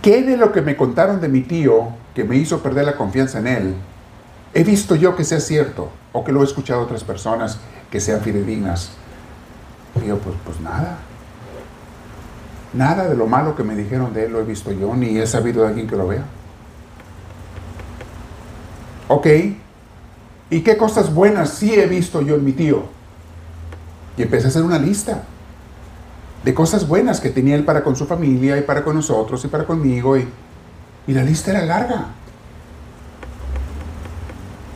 [0.00, 3.40] ¿Qué de lo que me contaron de mi tío, que me hizo perder la confianza
[3.40, 3.74] en él,
[4.54, 5.90] he visto yo que sea cierto?
[6.12, 7.58] O que lo he escuchado otras personas
[7.90, 8.92] que sean fidedignas.
[10.02, 10.98] Y yo, pues, pues nada.
[12.72, 15.26] Nada de lo malo que me dijeron de él lo he visto yo, ni he
[15.26, 16.24] sabido de alguien que lo vea.
[19.08, 19.26] Ok.
[20.48, 22.84] ¿Y qué cosas buenas sí he visto yo en mi tío?
[24.16, 25.24] Y empecé a hacer una lista
[26.46, 29.48] de cosas buenas que tenía él para con su familia y para con nosotros y
[29.48, 30.16] para conmigo.
[30.16, 30.28] Y,
[31.08, 32.06] y la lista era larga.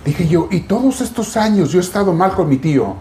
[0.04, 2.96] Dije yo, y todos estos años yo he estado mal con mi tío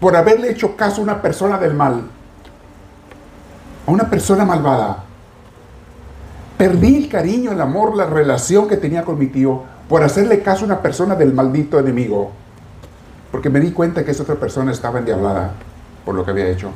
[0.00, 2.02] por haberle hecho caso a una persona del mal,
[3.86, 5.04] a una persona malvada.
[6.58, 10.62] Perdí el cariño, el amor, la relación que tenía con mi tío por hacerle caso
[10.62, 12.32] a una persona del maldito enemigo.
[13.30, 15.52] Porque me di cuenta que esa otra persona estaba endiablada
[16.04, 16.72] por lo que había hecho.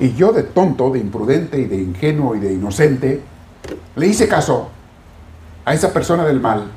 [0.00, 3.20] Y yo de tonto, de imprudente y de ingenuo y de inocente,
[3.96, 4.70] le hice caso
[5.64, 6.70] a esa persona del mal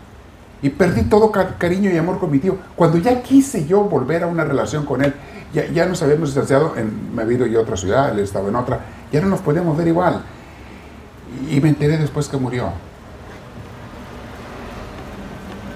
[0.61, 2.57] y perdí todo cariño y amor con mi tío.
[2.75, 5.13] Cuando ya quise yo volver a una relación con él,
[5.53, 8.55] ya, ya nos habíamos distanciado, en, me había ido yo otra ciudad, él estaba en
[8.55, 8.79] otra,
[9.11, 10.21] ya no nos podíamos ver igual.
[11.49, 12.69] Y me enteré después que murió.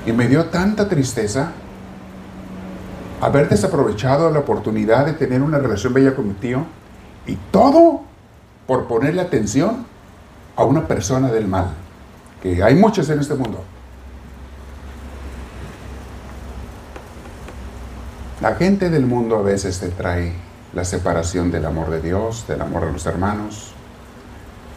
[0.05, 1.51] Y me dio tanta tristeza
[3.21, 6.65] haber desaprovechado la oportunidad de tener una relación bella con mi tío
[7.27, 8.01] y todo
[8.67, 9.85] por ponerle atención
[10.55, 11.69] a una persona del mal,
[12.41, 13.63] que hay muchos en este mundo.
[18.41, 20.33] La gente del mundo a veces te trae
[20.73, 23.71] la separación del amor de Dios, del amor a los hermanos.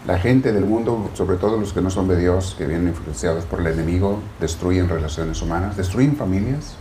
[0.06, 3.44] La gente del mundo, sobre todo los que no son de Dios, que vienen influenciados
[3.44, 6.76] por el enemigo, destruyen relaciones humanas, destruyen familias.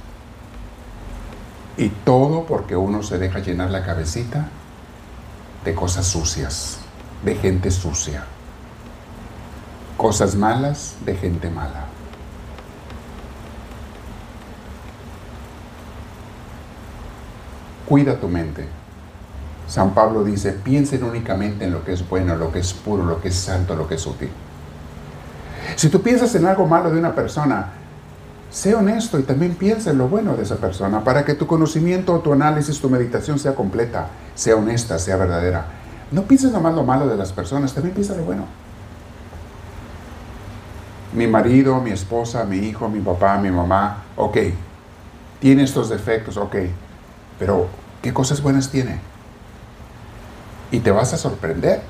[1.77, 4.47] Y todo porque uno se deja llenar la cabecita
[5.67, 6.77] de cosas sucias,
[7.25, 8.23] de gente sucia.
[9.97, 11.87] Cosas malas de gente mala.
[17.85, 18.65] Cuida tu mente.
[19.67, 23.19] San Pablo dice, piensen únicamente en lo que es bueno, lo que es puro, lo
[23.19, 24.29] que es santo, lo que es útil.
[25.75, 27.73] Si tú piensas en algo malo de una persona,
[28.49, 32.19] sé honesto y también piensa en lo bueno de esa persona para que tu conocimiento,
[32.19, 35.65] tu análisis, tu meditación sea completa, sea honesta, sea verdadera.
[36.11, 38.45] No pienses nomás lo malo de las personas, también piensa lo bueno.
[41.13, 44.37] Mi marido, mi esposa, mi hijo, mi papá, mi mamá, ok,
[45.39, 46.55] tiene estos defectos, ok,
[47.39, 47.67] pero
[48.01, 48.99] ¿qué cosas buenas tiene?
[50.71, 51.81] Y te vas a sorprender,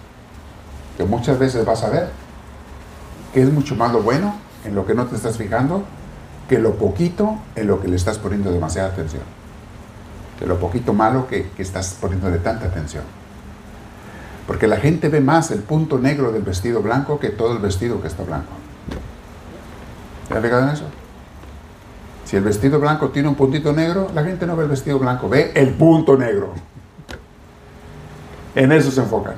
[0.97, 2.09] que muchas veces vas a ver
[3.33, 5.83] que es mucho más lo bueno en lo que no te estás fijando
[6.47, 9.23] que lo poquito en lo que le estás poniendo demasiada atención.
[10.39, 13.03] Que lo poquito malo que, que estás poniéndole tanta atención.
[14.45, 18.01] Porque la gente ve más el punto negro del vestido blanco que todo el vestido
[18.01, 18.51] que está blanco.
[20.29, 20.85] ¿Te has fijado en eso?
[22.25, 25.29] Si el vestido blanco tiene un puntito negro, la gente no ve el vestido blanco,
[25.29, 26.53] ve el punto negro.
[28.55, 29.35] En eso se enfocan.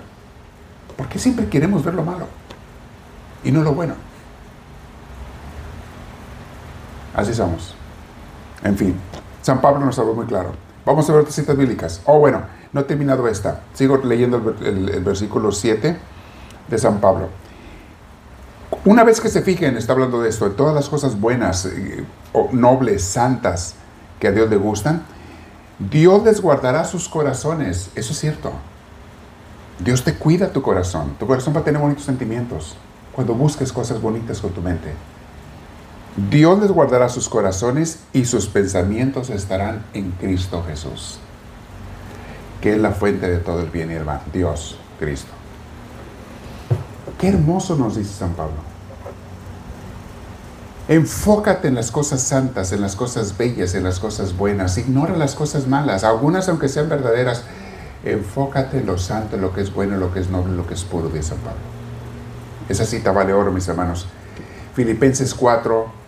[0.98, 2.28] Porque siempre queremos ver lo malo
[3.44, 3.94] y no lo bueno.
[7.14, 7.76] Así somos.
[8.64, 8.96] En fin,
[9.42, 10.52] San Pablo nos habló muy claro.
[10.86, 12.02] Vamos a ver otras citas bíblicas.
[12.06, 12.42] Oh, bueno,
[12.74, 13.62] no he terminado esta.
[13.74, 15.98] Sigo leyendo el, versículo 7
[16.68, 17.30] de San Pablo.
[18.86, 22.06] Una vez que se fijen, está hablando de esto, de todas las cosas buenas, eh,
[22.52, 23.76] nobles, santas,
[24.20, 25.04] que a Dios le gustan,
[25.80, 27.90] Dios les guardará sus corazones.
[27.96, 28.52] Eso es cierto.
[29.80, 31.16] Dios te cuida tu corazón.
[31.20, 32.76] Tu corazón va a tener bonitos sentimientos
[33.14, 34.94] cuando busques cosas bonitas con tu mente.
[36.16, 41.20] Dios les guardará sus corazones y sus pensamientos estarán en Cristo Jesús,
[42.62, 44.22] que es la fuente de todo el bien y el mal.
[44.34, 45.32] Dios, Cristo.
[47.18, 48.70] Qué hermoso nos dice San Pablo.
[50.88, 54.78] Enfócate en las cosas santas, en las cosas bellas, en las cosas buenas.
[54.78, 57.44] Ignora las cosas malas, algunas aunque sean verdaderas.
[58.04, 60.58] Enfócate en lo santo, en lo que es bueno, en lo que es noble, en
[60.58, 61.60] lo que es puro, dice San Pablo.
[62.70, 64.08] Esa cita vale oro, mis hermanos.
[64.74, 65.99] Filipenses 4,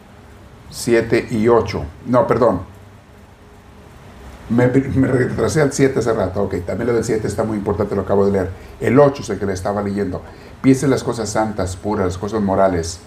[0.71, 1.86] 7 y 8.
[2.07, 2.62] No, perdón.
[4.49, 6.43] Me, retrasé al 7 hace rato.
[6.43, 8.49] Ok, también lo del 7 está muy importante, lo acabo de leer.
[8.79, 10.21] El 8 es el que le estaba leyendo.
[10.62, 12.99] Piensen las cosas santas, puras, las cosas morales.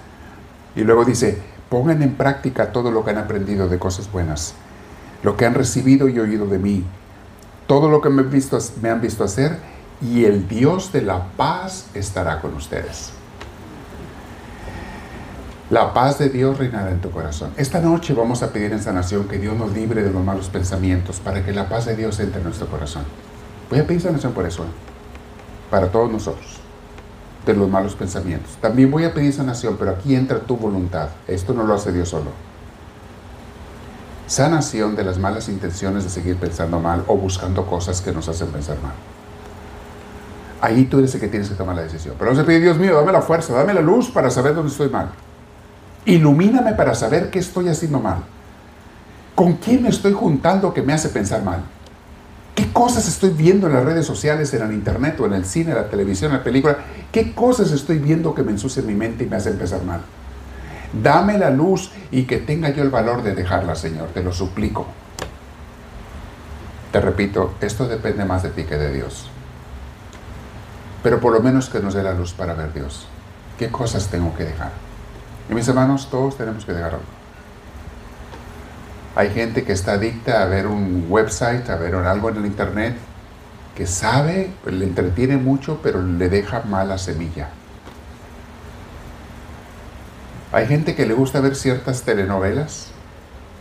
[0.76, 4.54] Y luego dice, pongan en práctica todo lo que han aprendido de cosas buenas,
[5.22, 6.84] lo que han recibido y oído de mí,
[7.66, 9.58] todo lo que me, visto, me han visto hacer,
[10.00, 13.12] y el Dios de la paz estará con ustedes.
[15.74, 17.50] La paz de Dios reinará en tu corazón.
[17.56, 21.18] Esta noche vamos a pedir en sanación que Dios nos libre de los malos pensamientos
[21.18, 23.02] para que la paz de Dios entre en nuestro corazón.
[23.68, 24.68] Voy a pedir sanación por eso, ¿eh?
[25.72, 26.60] para todos nosotros,
[27.44, 28.56] de los malos pensamientos.
[28.60, 31.08] También voy a pedir sanación, pero aquí entra tu voluntad.
[31.26, 32.30] Esto no lo hace Dios solo.
[34.28, 38.46] Sanación de las malas intenciones de seguir pensando mal o buscando cosas que nos hacen
[38.46, 38.94] pensar mal.
[40.60, 42.14] Ahí tú eres el que tienes que tomar la decisión.
[42.16, 44.70] Pero no se pide, Dios mío, dame la fuerza, dame la luz para saber dónde
[44.70, 45.10] estoy mal.
[46.06, 48.18] Ilumíname para saber qué estoy haciendo mal.
[49.34, 51.60] ¿Con quién me estoy juntando que me hace pensar mal?
[52.54, 55.74] ¿Qué cosas estoy viendo en las redes sociales, en el internet o en el cine,
[55.74, 56.78] la televisión, la película?
[57.10, 60.02] ¿Qué cosas estoy viendo que me ensucian mi mente y me hacen pensar mal?
[61.02, 64.10] Dame la luz y que tenga yo el valor de dejarla, Señor.
[64.14, 64.86] Te lo suplico.
[66.92, 69.28] Te repito, esto depende más de ti que de Dios.
[71.02, 73.08] Pero por lo menos que nos dé la luz para ver Dios.
[73.58, 74.70] ¿Qué cosas tengo que dejar?
[75.48, 77.04] Y mis hermanos, todos tenemos que dejar algo.
[79.16, 82.96] Hay gente que está adicta a ver un website, a ver algo en el internet,
[83.76, 87.48] que sabe, le entretiene mucho, pero le deja mala semilla.
[90.52, 92.88] Hay gente que le gusta ver ciertas telenovelas,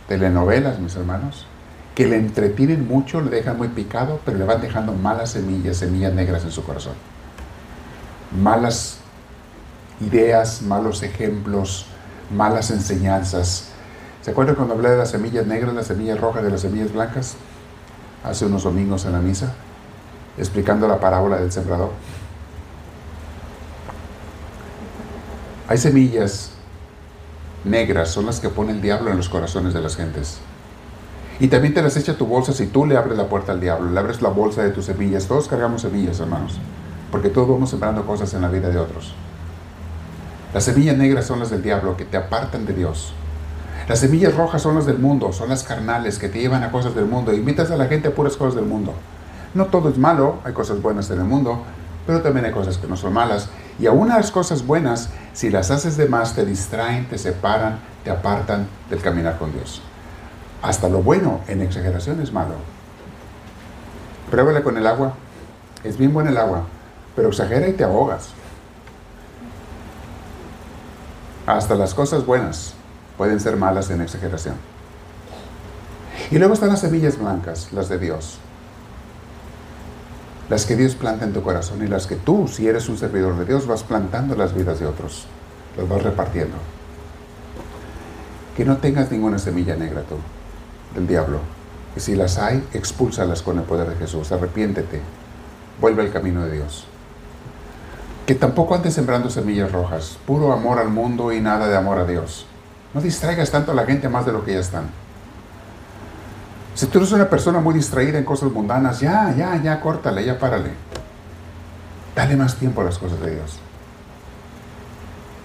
[0.08, 1.46] telenovelas, mis hermanos,
[1.94, 6.12] que le entretienen mucho, le dejan muy picado, pero le van dejando malas semillas, semillas
[6.12, 6.94] negras en su corazón.
[8.40, 8.98] Malas
[10.00, 11.86] ideas, malos ejemplos,
[12.34, 13.68] malas enseñanzas.
[14.22, 17.36] ¿Se acuerdan cuando hablé de las semillas negras, las semillas rojas y las semillas blancas?
[18.24, 19.52] Hace unos domingos en la misa,
[20.38, 21.90] explicando la parábola del sembrador.
[25.68, 26.52] Hay semillas
[27.64, 30.38] negras, son las que pone el diablo en los corazones de las gentes.
[31.40, 33.90] Y también te las echa tu bolsa si tú le abres la puerta al diablo,
[33.90, 35.26] le abres la bolsa de tus semillas.
[35.26, 36.58] Todos cargamos semillas, hermanos,
[37.10, 39.14] porque todos vamos sembrando cosas en la vida de otros.
[40.54, 43.12] Las semillas negras son las del diablo que te apartan de Dios.
[43.88, 46.94] Las semillas rojas son las del mundo, son las carnales que te llevan a cosas
[46.94, 47.32] del mundo.
[47.32, 48.94] Invitas a la gente a puras cosas del mundo.
[49.52, 51.64] No todo es malo, hay cosas buenas en el mundo,
[52.06, 53.48] pero también hay cosas que no son malas.
[53.80, 58.10] Y aún las cosas buenas, si las haces de más, te distraen, te separan, te
[58.10, 59.82] apartan del caminar con Dios.
[60.62, 62.54] Hasta lo bueno en exageración es malo.
[64.30, 65.14] Pruébale con el agua.
[65.82, 66.62] Es bien bueno el agua,
[67.16, 68.28] pero exagera y te ahogas.
[71.46, 72.72] Hasta las cosas buenas
[73.18, 74.54] pueden ser malas en exageración.
[76.30, 78.38] Y luego están las semillas blancas, las de Dios.
[80.48, 83.36] Las que Dios planta en tu corazón y las que tú, si eres un servidor
[83.36, 85.26] de Dios, vas plantando las vidas de otros.
[85.76, 86.56] Las vas repartiendo.
[88.56, 90.16] Que no tengas ninguna semilla negra tú,
[90.94, 91.40] del diablo.
[91.94, 94.32] Y si las hay, expúlsalas con el poder de Jesús.
[94.32, 95.00] Arrepiéntete.
[95.80, 96.86] Vuelve al camino de Dios
[98.26, 102.06] que tampoco andes sembrando semillas rojas, puro amor al mundo y nada de amor a
[102.06, 102.46] Dios.
[102.94, 104.84] No distraigas tanto a la gente más de lo que ya están.
[106.74, 110.38] Si tú eres una persona muy distraída en cosas mundanas, ya, ya, ya, córtale, ya
[110.38, 110.70] párale.
[112.16, 113.58] Dale más tiempo a las cosas de Dios.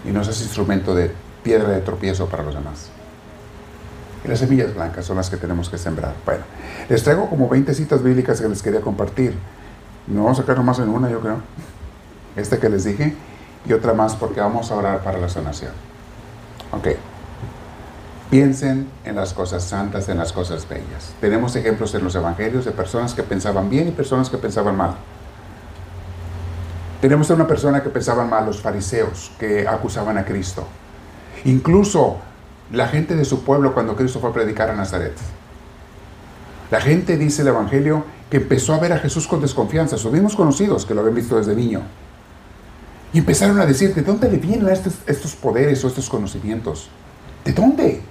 [0.05, 1.11] Y no seas instrumento de
[1.43, 2.89] piedra de tropiezo para los demás.
[4.23, 6.13] Y las semillas blancas son las que tenemos que sembrar.
[6.25, 6.43] Bueno,
[6.87, 9.35] les traigo como 20 citas bíblicas que les quería compartir.
[10.07, 11.37] No vamos a sacar nomás en una, yo creo
[12.39, 13.15] esta que les dije,
[13.65, 15.71] y otra más porque vamos a orar para la sanación.
[16.71, 16.87] Ok.
[18.29, 21.13] Piensen en las cosas santas, en las cosas bellas.
[21.19, 24.95] Tenemos ejemplos en los evangelios de personas que pensaban bien y personas que pensaban mal.
[27.01, 30.67] Tenemos a una persona que pensaba mal, los fariseos, que acusaban a Cristo.
[31.45, 32.17] Incluso
[32.71, 35.13] la gente de su pueblo cuando Cristo fue a predicar a Nazaret.
[36.69, 40.85] La gente, dice el Evangelio, que empezó a ver a Jesús con desconfianza, sus conocidos
[40.85, 41.81] que lo habían visto desde niño.
[43.11, 46.89] Y empezaron a decir, ¿de dónde le vienen estos, poderes o estos conocimientos?
[47.43, 48.01] ¿De dónde?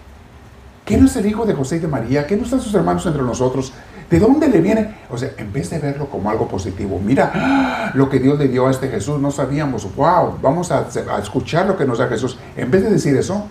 [0.84, 2.26] ¿Qué no es el hijo de José y de María?
[2.26, 3.72] ¿Qué no están sus hermanos entre nosotros?
[4.10, 4.96] ¿De dónde le viene?
[5.10, 8.66] O sea, en vez de verlo como algo positivo, mira lo que Dios le dio
[8.66, 10.88] a este Jesús, no sabíamos, wow, vamos a
[11.22, 12.38] escuchar lo que nos da Jesús.
[12.56, 13.46] En vez de decir eso,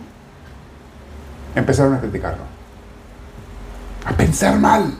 [1.56, 2.44] empezaron a criticarlo,
[4.06, 4.94] a pensar mal.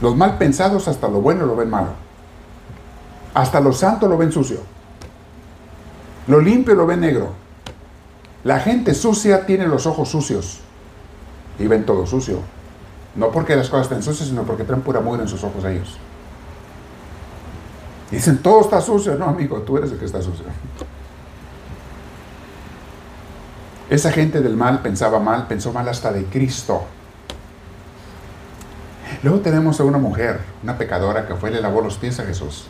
[0.00, 2.05] Los mal pensados hasta lo bueno lo ven malo.
[3.36, 4.60] Hasta lo santo lo ven sucio.
[6.26, 7.34] Lo limpio lo ven negro.
[8.44, 10.60] La gente sucia tiene los ojos sucios
[11.58, 12.40] y ven todo sucio.
[13.14, 15.98] No porque las cosas estén sucias, sino porque traen pura mugre en sus ojos ellos.
[18.10, 19.16] dicen, todo está sucio.
[19.16, 20.46] No, amigo, tú eres el que está sucio.
[23.90, 26.84] Esa gente del mal pensaba mal, pensó mal hasta de Cristo.
[29.22, 32.24] Luego tenemos a una mujer, una pecadora, que fue y le lavó los pies a
[32.24, 32.68] Jesús.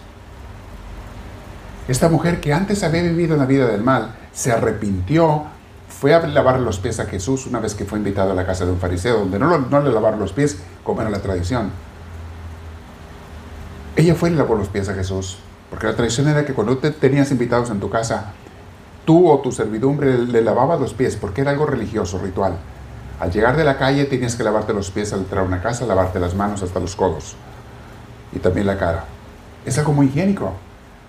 [1.88, 5.44] Esta mujer que antes había vivido en la vida del mal, se arrepintió,
[5.88, 8.66] fue a lavar los pies a Jesús una vez que fue invitado a la casa
[8.66, 11.70] de un fariseo, donde no, no le lavaron los pies como era la tradición.
[13.94, 15.38] Ella fue y lavó los pies a Jesús,
[15.70, 18.32] porque la tradición era que cuando te tenías invitados en tu casa,
[19.04, 22.56] tú o tu servidumbre le lavabas los pies, porque era algo religioso, ritual.
[23.20, 25.86] Al llegar de la calle tenías que lavarte los pies al entrar a una casa,
[25.86, 27.36] lavarte las manos hasta los codos
[28.32, 29.04] y también la cara.
[29.64, 30.52] Es algo muy higiénico,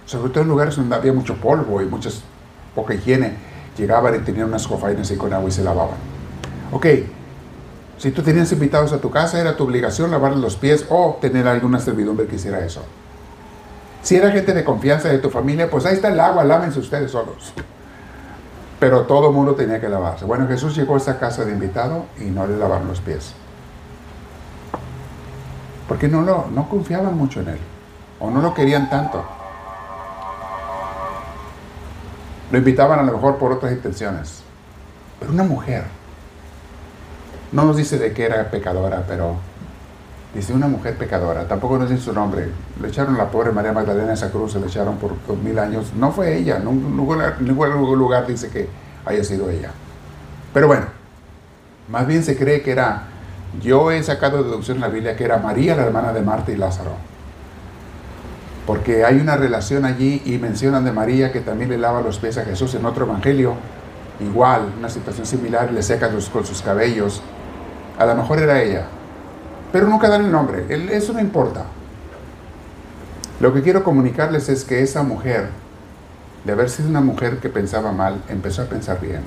[0.08, 2.10] sobre todo en lugares donde había mucho polvo y mucha
[2.74, 3.36] poca higiene
[3.78, 5.98] llegaban y tenían unas cofainas ahí con agua y se lavaban.
[6.72, 6.86] Ok,
[7.98, 11.48] si tú tenías invitados a tu casa, era tu obligación lavarles los pies o tener
[11.48, 12.82] alguna servidumbre que hiciera eso.
[14.02, 17.12] Si era gente de confianza de tu familia, pues ahí está el agua, lávense ustedes
[17.12, 17.54] solos.
[18.80, 20.24] Pero todo mundo tenía que lavarse.
[20.24, 23.34] Bueno, Jesús llegó a esa casa de invitado y no le lavaron los pies.
[25.88, 27.60] Porque no, lo, no confiaban mucho en él.
[28.20, 29.37] O no lo querían tanto.
[32.52, 34.42] Lo invitaban a lo mejor por otras intenciones.
[35.20, 35.84] Pero una mujer,
[37.52, 39.36] no nos dice de qué era pecadora, pero
[40.34, 41.48] dice una mujer pecadora.
[41.48, 42.50] Tampoco nos dice su nombre.
[42.82, 45.58] Le echaron a la pobre María Magdalena esa cruz, se le echaron por dos mil
[45.60, 45.94] años.
[45.96, 48.70] No fue ella, en ningún lugar dice que
[49.06, 49.72] haya sido ella.
[50.54, 50.86] Pero bueno,
[51.90, 53.04] más bien se cree que era,
[53.62, 56.56] yo he sacado deducción en la Biblia que era María, la hermana de Marta y
[56.56, 57.17] Lázaro
[58.68, 62.38] porque hay una relación allí y mencionan de María que también le lava los pies
[62.38, 63.56] a Jesús en otro evangelio,
[64.20, 67.22] igual, una situación similar, le seca con sus cabellos.
[67.98, 68.86] A lo mejor era ella,
[69.72, 71.64] pero nunca dan el nombre, eso no importa.
[73.40, 75.48] Lo que quiero comunicarles es que esa mujer,
[76.44, 79.22] de haber sido una mujer que pensaba mal, empezó a pensar bien.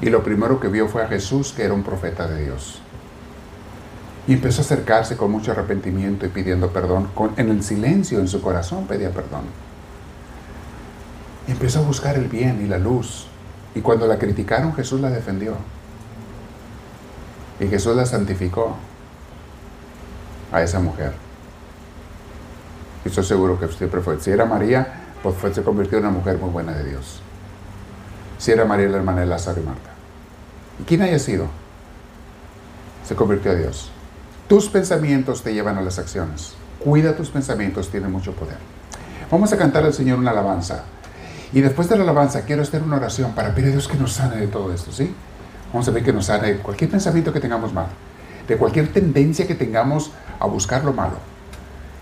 [0.00, 2.80] Y lo primero que vio fue a Jesús, que era un profeta de Dios.
[4.26, 7.08] Y empezó a acercarse con mucho arrepentimiento y pidiendo perdón.
[7.36, 9.44] en el silencio en su corazón pedía perdón.
[11.48, 13.26] Y empezó a buscar el bien y la luz.
[13.74, 15.54] Y cuando la criticaron, Jesús la defendió.
[17.58, 18.76] Y Jesús la santificó
[20.52, 21.12] a esa mujer.
[23.04, 24.20] Y estoy seguro que siempre fue.
[24.20, 24.86] Si era María,
[25.22, 27.22] pues fue, se convirtió en una mujer muy buena de Dios.
[28.38, 29.90] Si era María, la hermana de Lázaro y Marta.
[30.80, 31.46] ¿Y quién haya sido?
[33.06, 33.90] Se convirtió a Dios.
[34.50, 36.54] Tus pensamientos te llevan a las acciones.
[36.82, 38.56] Cuida tus pensamientos, tiene mucho poder.
[39.30, 40.82] Vamos a cantar al Señor una alabanza.
[41.52, 44.14] Y después de la alabanza quiero hacer una oración para pedir a Dios que nos
[44.14, 45.14] sane de todo esto, ¿sí?
[45.72, 47.86] Vamos a ver que nos sane cualquier pensamiento que tengamos mal,
[48.48, 51.18] de cualquier tendencia que tengamos a buscar lo malo.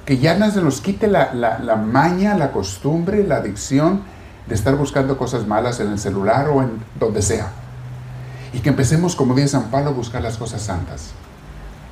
[0.07, 4.05] Que ya se nos quite la, la maña, la costumbre, la adicción
[4.46, 7.51] de estar buscando cosas malas en el celular o en donde sea.
[8.55, 11.12] Y que empecemos, como dice San Pablo, a buscar las cosas santas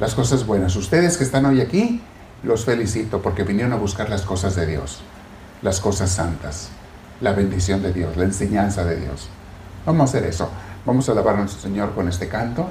[0.00, 0.76] las cosas buenas.
[0.76, 2.02] Ustedes que están hoy aquí,
[2.42, 5.00] los felicito porque vinieron a buscar las cosas de Dios,
[5.62, 6.68] las cosas santas,
[7.20, 9.28] la bendición de Dios, la enseñanza de Dios.
[9.84, 10.50] Vamos a hacer eso.
[10.84, 12.68] Vamos a alabar a nuestro Señor con este canto.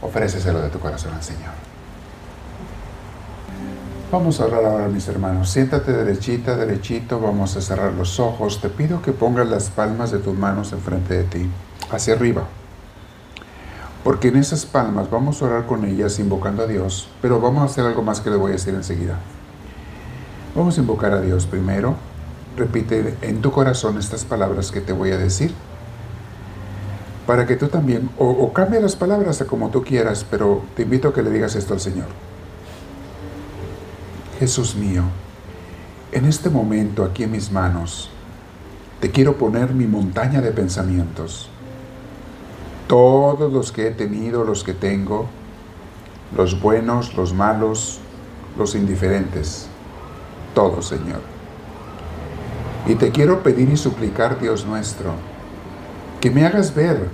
[0.00, 1.52] Ofréceselo de tu corazón al Señor.
[4.10, 5.50] Vamos a orar ahora, mis hermanos.
[5.50, 7.20] Siéntate derechita, derechito.
[7.20, 8.60] Vamos a cerrar los ojos.
[8.60, 11.50] Te pido que pongas las palmas de tus manos enfrente de ti,
[11.90, 12.44] hacia arriba.
[14.04, 17.66] Porque en esas palmas vamos a orar con ellas invocando a Dios, pero vamos a
[17.66, 19.18] hacer algo más que le voy a decir enseguida.
[20.54, 21.96] Vamos a invocar a Dios primero.
[22.56, 25.54] Repite en tu corazón estas palabras que te voy a decir.
[27.26, 30.84] para que tú también, o, o cambia las palabras a como tú quieras, pero te
[30.84, 32.06] invito a que le digas esto al Señor.
[34.38, 35.02] Jesús mío,
[36.12, 38.10] en este momento aquí en mis manos,
[39.00, 41.50] te quiero poner mi montaña de pensamientos.
[42.88, 45.28] Todos los que he tenido, los que tengo,
[46.34, 48.00] los buenos, los malos,
[48.56, 49.68] los indiferentes,
[50.54, 51.20] todos, Señor.
[52.86, 55.12] Y te quiero pedir y suplicar, Dios nuestro,
[56.20, 57.08] que me hagas ver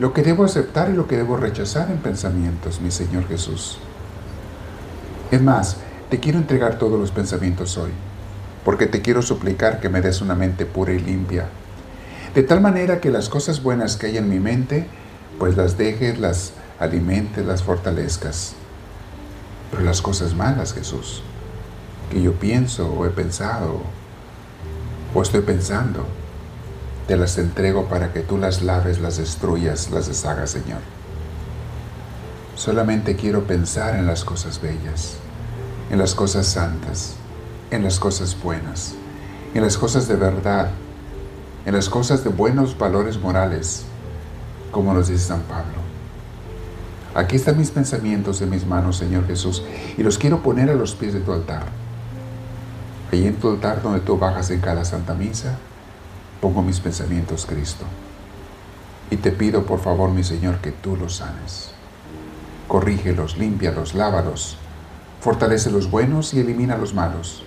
[0.00, 3.78] lo que debo aceptar y lo que debo rechazar en pensamientos, mi Señor Jesús.
[5.30, 5.76] Es más,
[6.10, 7.92] te quiero entregar todos los pensamientos hoy,
[8.64, 11.46] porque te quiero suplicar que me des una mente pura y limpia,
[12.34, 14.86] de tal manera que las cosas buenas que hay en mi mente,
[15.38, 18.54] pues las dejes, las alimentes, las fortalezcas.
[19.70, 21.22] Pero las cosas malas, Jesús,
[22.10, 23.82] que yo pienso o he pensado
[25.12, 26.06] o estoy pensando,
[27.08, 30.78] te las entrego para que tú las laves, las destruyas, las deshagas, Señor.
[32.54, 35.16] Solamente quiero pensar en las cosas bellas,
[35.90, 37.14] en las cosas santas,
[37.72, 38.94] en las cosas buenas,
[39.54, 40.70] en las cosas de verdad,
[41.66, 43.84] en las cosas de buenos valores morales,
[44.70, 45.80] como nos dice San Pablo.
[47.14, 49.62] Aquí están mis pensamientos en mis manos, Señor Jesús,
[49.98, 51.64] y los quiero poner a los pies de tu altar.
[53.12, 55.58] Allí en tu altar donde tú bajas en cada Santa Misa,
[56.40, 57.84] pongo mis pensamientos, Cristo.
[59.10, 61.72] Y te pido, por favor, mi Señor, que tú los sanes.
[62.68, 64.56] Corrígelos, límpialos, lávalos,
[65.20, 67.42] fortalece los buenos y elimina los malos.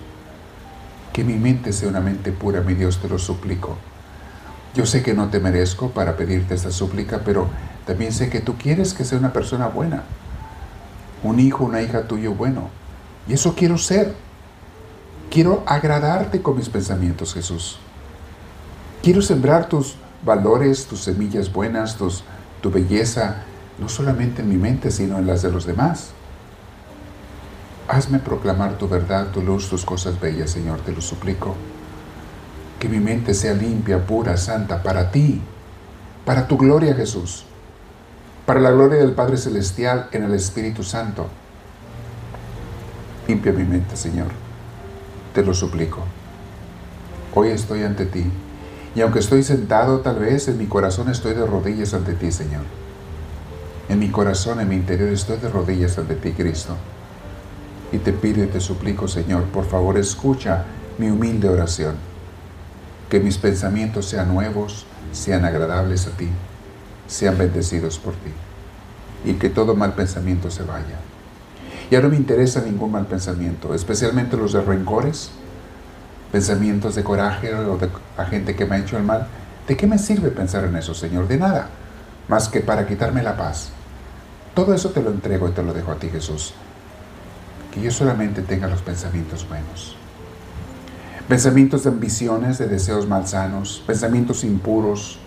[1.14, 3.78] Que mi mente sea una mente pura, mi Dios, te lo suplico.
[4.76, 7.48] Yo sé que no te merezco para pedirte esta súplica, pero
[7.86, 10.04] también sé que tú quieres que sea una persona buena,
[11.22, 12.70] un hijo, una hija tuyo bueno.
[13.28, 14.14] Y eso quiero ser.
[15.30, 17.78] Quiero agradarte con mis pensamientos, Jesús.
[19.04, 22.24] Quiero sembrar tus valores, tus semillas buenas, tus,
[22.62, 23.44] tu belleza,
[23.80, 26.12] no solamente en mi mente, sino en las de los demás.
[27.88, 31.56] Hazme proclamar tu verdad, tu luz, tus cosas bellas, Señor, te lo suplico
[32.84, 35.40] que mi mente sea limpia, pura, santa, para ti,
[36.26, 37.46] para tu gloria Jesús,
[38.46, 41.28] para la gloria del Padre Celestial en el Espíritu Santo.
[43.26, 44.28] Limpia mi mente, Señor,
[45.34, 46.00] te lo suplico.
[47.34, 48.26] Hoy estoy ante ti,
[48.94, 52.64] y aunque estoy sentado tal vez, en mi corazón estoy de rodillas ante ti, Señor.
[53.88, 56.76] En mi corazón, en mi interior, estoy de rodillas ante ti, Cristo.
[57.94, 60.66] Y te pido y te suplico, Señor, por favor, escucha
[60.98, 62.13] mi humilde oración
[63.14, 66.30] que mis pensamientos sean nuevos, sean agradables a ti,
[67.06, 68.32] sean bendecidos por ti.
[69.24, 70.98] Y que todo mal pensamiento se vaya.
[71.92, 75.30] Ya no me interesa ningún mal pensamiento, especialmente los de rencores,
[76.32, 77.88] pensamientos de coraje o de
[78.18, 79.28] a gente que me ha hecho el mal.
[79.68, 81.28] ¿De qué me sirve pensar en eso, Señor?
[81.28, 81.70] De nada,
[82.28, 83.70] más que para quitarme la paz.
[84.56, 86.56] Todo eso te lo entrego y te lo dejo a ti, Jesús.
[87.72, 89.98] Que yo solamente tenga los pensamientos buenos
[91.28, 95.20] pensamientos de ambiciones, de deseos malsanos, pensamientos impuros.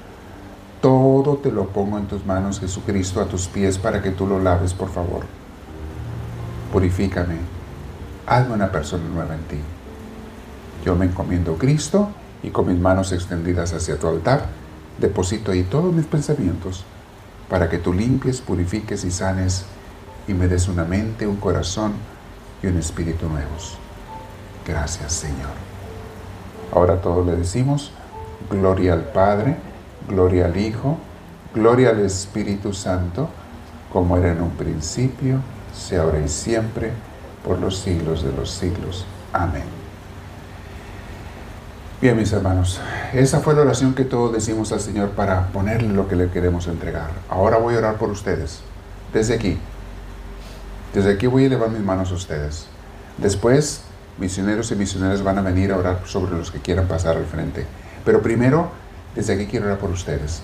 [0.80, 4.38] Todo te lo pongo en tus manos, Jesucristo, a tus pies para que tú lo
[4.38, 5.22] laves, por favor.
[6.72, 7.36] Purifícame.
[8.26, 9.58] Hazme una persona nueva en ti.
[10.84, 12.10] Yo me encomiendo a Cristo
[12.42, 14.46] y con mis manos extendidas hacia tu altar,
[15.00, 16.84] deposito ahí todos mis pensamientos
[17.48, 19.64] para que tú limpies, purifiques y sanes
[20.28, 21.92] y me des una mente, un corazón
[22.62, 23.78] y un espíritu nuevos.
[24.66, 25.75] Gracias, Señor.
[26.72, 27.92] Ahora todos le decimos,
[28.50, 29.56] gloria al Padre,
[30.08, 30.98] gloria al Hijo,
[31.54, 33.28] gloria al Espíritu Santo,
[33.92, 35.38] como era en un principio,
[35.74, 36.92] sea ahora y siempre,
[37.44, 39.06] por los siglos de los siglos.
[39.32, 39.64] Amén.
[42.00, 42.78] Bien, mis hermanos,
[43.14, 46.66] esa fue la oración que todos decimos al Señor para ponerle lo que le queremos
[46.66, 47.10] entregar.
[47.30, 48.60] Ahora voy a orar por ustedes,
[49.14, 49.58] desde aquí.
[50.92, 52.66] Desde aquí voy a elevar mis manos a ustedes.
[53.16, 53.80] Después
[54.18, 57.66] misioneros y misioneras van a venir a orar sobre los que quieran pasar al frente.
[58.04, 58.70] Pero primero,
[59.14, 60.42] desde aquí quiero orar por ustedes.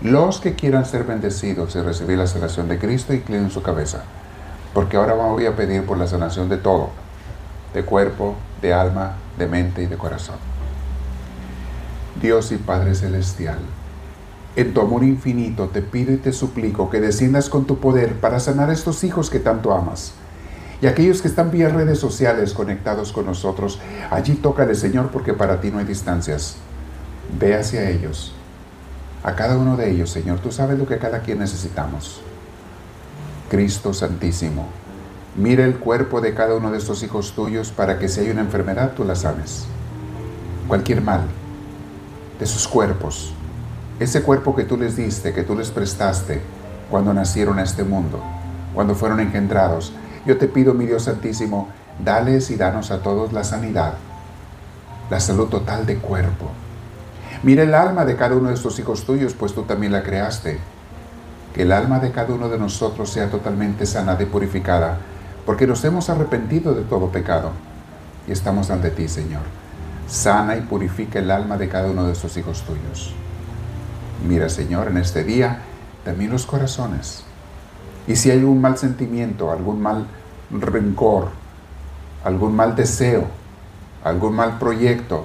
[0.00, 4.02] Los que quieran ser bendecidos y recibir la sanación de Cristo, inclinen su cabeza.
[4.74, 6.90] Porque ahora voy a pedir por la sanación de todo,
[7.74, 10.36] de cuerpo, de alma, de mente y de corazón.
[12.20, 13.58] Dios y Padre Celestial,
[14.56, 18.40] en tu amor infinito te pido y te suplico que desciendas con tu poder para
[18.40, 20.14] sanar a estos hijos que tanto amas
[20.82, 23.78] y aquellos que están vía redes sociales conectados con nosotros,
[24.10, 26.56] allí tócale, Señor, porque para ti no hay distancias.
[27.38, 28.34] Ve hacia ellos,
[29.22, 30.40] a cada uno de ellos, Señor.
[30.40, 32.20] Tú sabes lo que cada quien necesitamos.
[33.48, 34.66] Cristo Santísimo,
[35.36, 38.40] mira el cuerpo de cada uno de estos hijos tuyos para que si hay una
[38.40, 39.66] enfermedad, tú la sanes.
[40.66, 41.22] Cualquier mal
[42.40, 43.32] de sus cuerpos,
[44.00, 46.40] ese cuerpo que tú les diste, que tú les prestaste
[46.90, 48.20] cuando nacieron a este mundo,
[48.74, 49.92] cuando fueron engendrados.
[50.24, 51.68] Yo te pido, mi Dios Santísimo,
[52.02, 53.94] dales y danos a todos la sanidad,
[55.10, 56.50] la salud total de cuerpo.
[57.42, 60.58] Mira el alma de cada uno de estos hijos tuyos, pues tú también la creaste.
[61.54, 64.98] Que el alma de cada uno de nosotros sea totalmente sanada y purificada,
[65.44, 67.50] porque nos hemos arrepentido de todo pecado
[68.28, 69.42] y estamos ante ti, Señor.
[70.06, 73.12] Sana y purifica el alma de cada uno de estos hijos tuyos.
[74.28, 75.62] Mira, Señor, en este día
[76.04, 77.24] también los corazones.
[78.06, 80.06] Y si hay algún mal sentimiento, algún mal
[80.50, 81.28] rencor,
[82.24, 83.26] algún mal deseo,
[84.04, 85.24] algún mal proyecto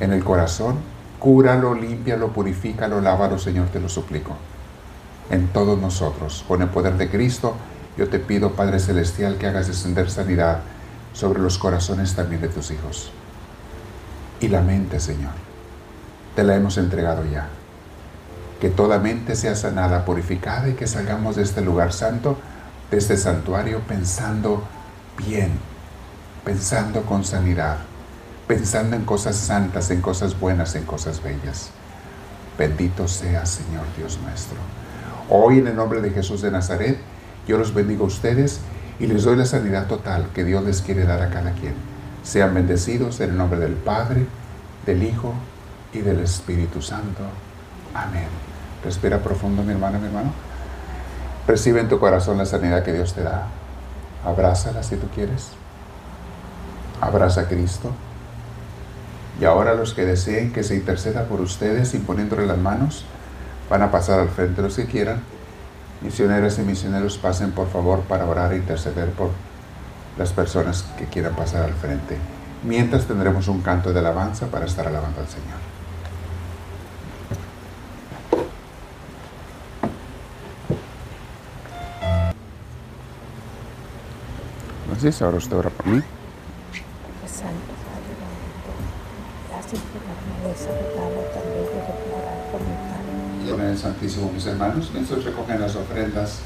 [0.00, 0.76] en el corazón,
[1.18, 4.32] cúralo, límpialo, purifícalo, lávalo, Señor, te lo suplico.
[5.30, 7.54] En todos nosotros, con el poder de Cristo,
[7.96, 10.60] yo te pido, Padre Celestial, que hagas descender sanidad
[11.12, 13.10] sobre los corazones también de tus hijos.
[14.40, 15.32] Y la mente, Señor,
[16.36, 17.48] te la hemos entregado ya
[18.60, 22.36] que toda mente sea sanada, purificada y que salgamos de este lugar santo,
[22.90, 24.64] de este santuario, pensando
[25.16, 25.52] bien,
[26.44, 27.78] pensando con sanidad,
[28.46, 31.70] pensando en cosas santas, en cosas buenas, en cosas bellas.
[32.58, 34.56] Bendito sea Señor Dios nuestro.
[35.30, 36.98] Hoy en el nombre de Jesús de Nazaret,
[37.46, 38.60] yo los bendigo a ustedes
[38.98, 41.74] y les doy la sanidad total que Dios les quiere dar a cada quien.
[42.24, 44.26] Sean bendecidos en el nombre del Padre,
[44.84, 45.34] del Hijo
[45.92, 47.22] y del Espíritu Santo.
[47.94, 48.47] Amén.
[48.84, 50.32] Respira profundo, mi hermana, mi hermano.
[51.46, 53.46] Recibe en tu corazón la sanidad que Dios te da.
[54.24, 55.50] Abrázala si tú quieres.
[57.00, 57.92] Abraza a Cristo.
[59.40, 63.04] Y ahora los que deseen que se interceda por ustedes imponiéndole las manos,
[63.70, 65.22] van a pasar al frente los que quieran.
[66.00, 69.30] Misioneras y misioneros pasen por favor para orar e interceder por
[70.16, 72.16] las personas que quieran pasar al frente.
[72.64, 75.57] Mientras tendremos un canto de alabanza para estar alabando al Señor.
[84.98, 86.02] Entonces, ahora usted ora por mí.
[87.24, 88.70] Santo Padre bendito,
[89.48, 93.52] gracias por la promesa de Pablo también de orar por mi Padre.
[93.52, 96.40] Con el Santísimo, mis hermanos, mientras recogen las ofrendas,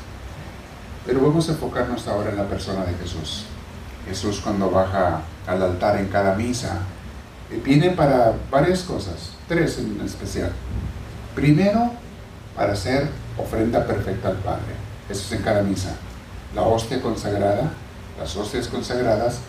[1.07, 3.47] pero vamos a enfocarnos ahora en la persona de Jesús.
[4.07, 6.81] Jesús cuando baja al altar en cada misa,
[7.51, 10.53] eh, viene para varias cosas, tres en especial.
[11.35, 11.91] Primero,
[12.55, 14.75] para hacer ofrenda perfecta al Padre.
[15.09, 15.95] Eso es en cada misa.
[16.55, 17.73] La hostia consagrada,
[18.23, 19.41] las hostias consagradas,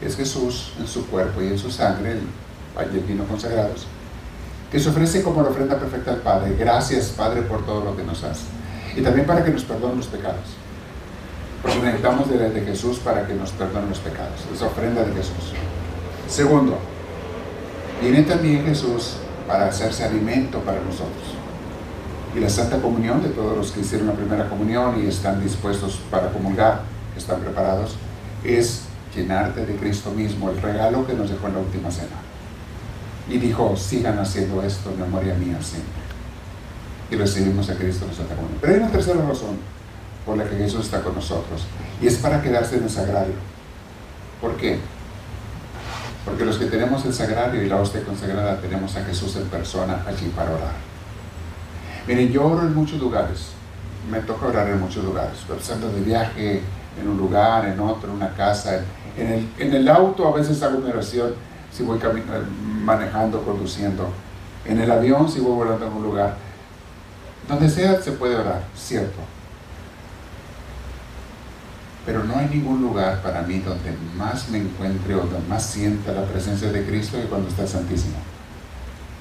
[0.00, 2.20] es Jesús en su cuerpo y en su sangre, el
[2.80, 3.86] el vino consagrados,
[4.70, 6.56] que se ofrece como la ofrenda perfecta al Padre.
[6.56, 8.44] Gracias, Padre, por todo lo que nos hace.
[8.96, 10.56] Y también para que nos perdone los pecados.
[11.60, 14.40] Porque necesitamos de, de Jesús para que nos perdone los pecados.
[14.54, 15.52] Es ofrenda de Jesús.
[16.28, 16.78] Segundo,
[18.00, 19.16] viene también Jesús
[19.46, 21.34] para hacerse alimento para nosotros.
[22.34, 26.00] Y la Santa Comunión de todos los que hicieron la primera comunión y están dispuestos
[26.10, 26.82] para comulgar,
[27.16, 27.96] están preparados,
[28.44, 28.82] es
[29.14, 32.16] llenarte de Cristo mismo, el regalo que nos dejó en la última cena.
[33.28, 36.02] Y dijo, sigan haciendo esto en memoria mía siempre.
[37.10, 38.58] Y recibimos a Cristo Santa Comunión.
[38.60, 39.56] Pero hay una tercera razón
[40.24, 41.66] por la que Jesús está con nosotros.
[42.00, 43.34] Y es para quedarse en el sagrario.
[44.40, 44.78] ¿Por qué?
[46.24, 50.02] Porque los que tenemos el sagrario y la hostia consagrada tenemos a Jesús en persona
[50.06, 50.74] allí para orar.
[52.06, 53.48] Miren, yo oro en muchos lugares.
[54.10, 55.38] Me toca orar en muchos lugares.
[55.48, 56.62] Pensando de viaje,
[57.00, 58.80] en un lugar, en otro, en una casa.
[59.16, 61.34] En el, en el auto a veces hago una oración
[61.72, 61.98] si voy
[62.84, 64.10] manejando, conduciendo.
[64.64, 66.36] En el avión si voy volando en un lugar.
[67.48, 69.18] Donde sea se puede orar, cierto.
[72.04, 76.12] Pero no hay ningún lugar para mí donde más me encuentre o donde más sienta
[76.12, 78.16] la presencia de Cristo que cuando está Santísimo.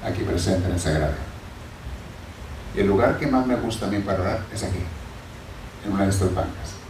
[0.04, 1.14] Aquí presente en el Sagrado.
[2.76, 4.80] Y el lugar que más me gusta a mí para orar es aquí,
[5.86, 6.81] en una de estas bancas.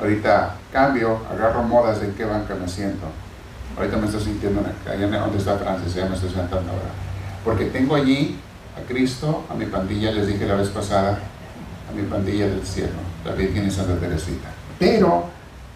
[0.00, 3.06] Ahorita cambio, agarro modas en qué banca me siento.
[3.76, 6.90] Ahorita me estoy sintiendo allá donde está Francis, ya me estoy sentando ahora.
[7.44, 8.38] Porque tengo allí
[8.76, 11.18] a Cristo, a mi pandilla, les dije la vez pasada,
[11.90, 14.48] a mi pandilla del cielo, la Virgen y Santa Teresita.
[14.78, 15.24] Pero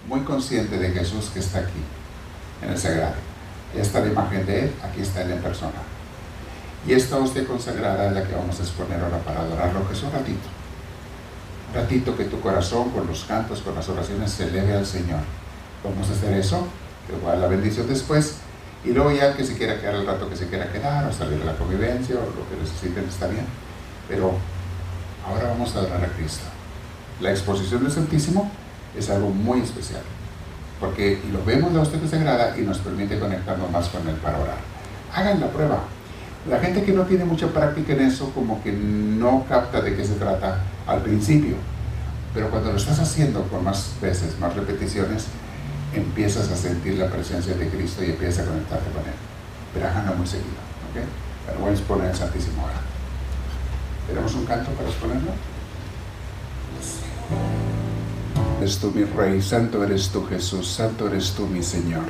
[0.08, 1.82] muy consciente de Jesús que está aquí,
[2.62, 3.14] en el sagrado.
[3.74, 5.80] Ya está la imagen de Él, aquí está Él en persona.
[6.86, 10.02] Y esta hostia consagrada es la que vamos a exponer ahora para adorarlo, que es
[10.02, 10.61] un ratito
[11.74, 15.20] ratito que tu corazón con los cantos, con las oraciones se eleve al Señor.
[15.84, 16.66] Vamos a hacer eso,
[17.06, 18.36] te voy a la bendición después
[18.84, 21.38] y luego ya que se quiera quedar el rato que se quiera quedar o salir
[21.38, 23.46] de la convivencia o lo que necesiten está bien.
[24.08, 24.32] Pero
[25.26, 26.44] ahora vamos a adorar a Cristo.
[27.20, 28.50] La exposición del Santísimo
[28.96, 30.02] es algo muy especial
[30.82, 34.56] porque lo vemos la hostia sagrada y nos permite conectarnos más con Él para orar.
[35.14, 35.84] Hagan la prueba.
[36.50, 40.04] La gente que no tiene mucha práctica en eso como que no capta de qué
[40.04, 41.56] se trata al principio,
[42.34, 45.26] pero cuando lo estás haciendo con más veces, más repeticiones,
[45.94, 49.14] empiezas a sentir la presencia de Cristo y empiezas a conectarte con Él.
[49.74, 50.48] Pero háganlo muy seguido,
[50.90, 51.06] ¿ok?
[51.46, 52.80] Pero voy a exponer el Santísimo ahora.
[54.06, 55.32] ¿Tenemos un canto para exponerlo?
[58.60, 62.04] Eres tú mi Rey, Santo eres tú Jesús, Santo eres tú mi Señor.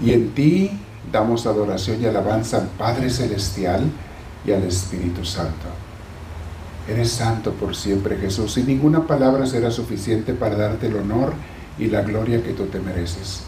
[0.00, 0.80] Y en ti
[1.12, 3.84] damos adoración y alabanza al Padre Celestial
[4.44, 5.83] y al Espíritu Santo.
[6.88, 11.32] Eres santo por siempre, Jesús, y ninguna palabra será suficiente para darte el honor
[11.78, 13.44] y la gloria que tú te mereces.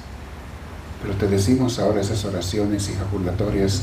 [1.03, 3.82] Pero te decimos ahora esas oraciones ejaculatorias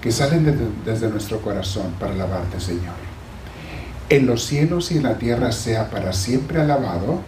[0.00, 2.94] que salen desde nuestro corazón para alabarte, Señor.
[4.08, 7.20] En los cielos y en la tierra sea para siempre alabado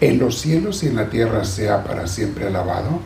[0.00, 3.00] en los cielos y en la tierra sea para siempre alabado.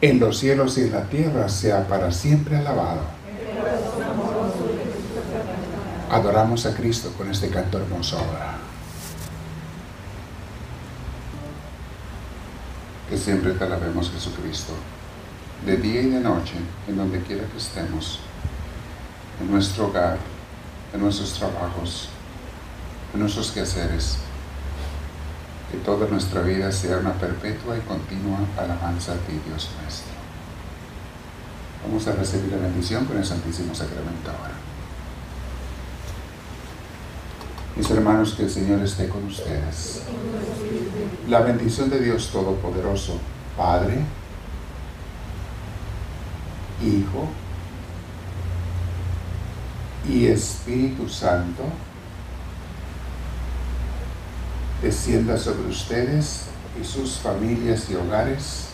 [0.00, 3.00] En los cielos y en la tierra sea para siempre alabado.
[6.08, 8.58] Adoramos a Cristo con este canto hermoso ahora.
[13.10, 14.72] Que siempre te alabemos Jesucristo,
[15.66, 16.54] de día y de noche,
[16.86, 18.20] en donde quiera que estemos,
[19.40, 20.18] en nuestro hogar,
[20.94, 22.08] en nuestros trabajos,
[23.14, 24.18] en nuestros quehaceres.
[25.70, 30.12] Que toda nuestra vida sea una perpetua y continua alabanza a ti, Dios nuestro.
[31.86, 34.54] Vamos a recibir la bendición con el Santísimo Sacramento ahora.
[37.76, 40.02] Mis hermanos, que el Señor esté con ustedes.
[41.28, 43.18] La bendición de Dios Todopoderoso,
[43.56, 44.00] Padre,
[46.82, 47.28] Hijo
[50.08, 51.64] y Espíritu Santo,
[54.82, 56.44] descienda sobre ustedes
[56.80, 58.68] y sus familias y hogares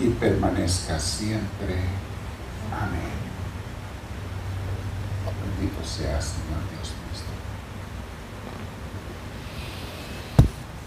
[0.00, 1.76] y permanezca siempre.
[2.72, 3.16] Amén.
[5.58, 7.32] Bendito sea Señor Dios nuestro.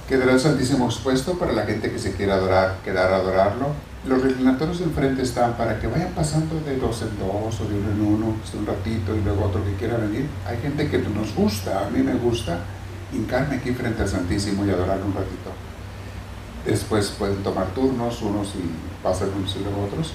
[0.08, 3.68] Quedará el Santísimo expuesto para la gente que se quiera adorar, quedar a adorarlo.
[4.06, 7.92] Los reclinatorios enfrente están para que vayan pasando de dos en dos o de uno
[7.92, 10.28] en uno, un ratito y luego otro que quiera venir.
[10.46, 12.60] Hay gente que nos gusta, a mí me gusta
[13.14, 15.52] hincarme aquí frente al Santísimo y adorar un ratito.
[16.66, 18.70] Después pueden tomar turnos, unos y
[19.04, 20.14] pasan unos y luego otros,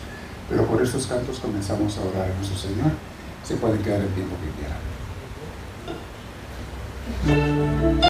[0.48, 2.90] pero por estos cantos comenzamos a orar a nuestro Señor.
[3.42, 4.78] Se pueden quedar el tiempo que quieran.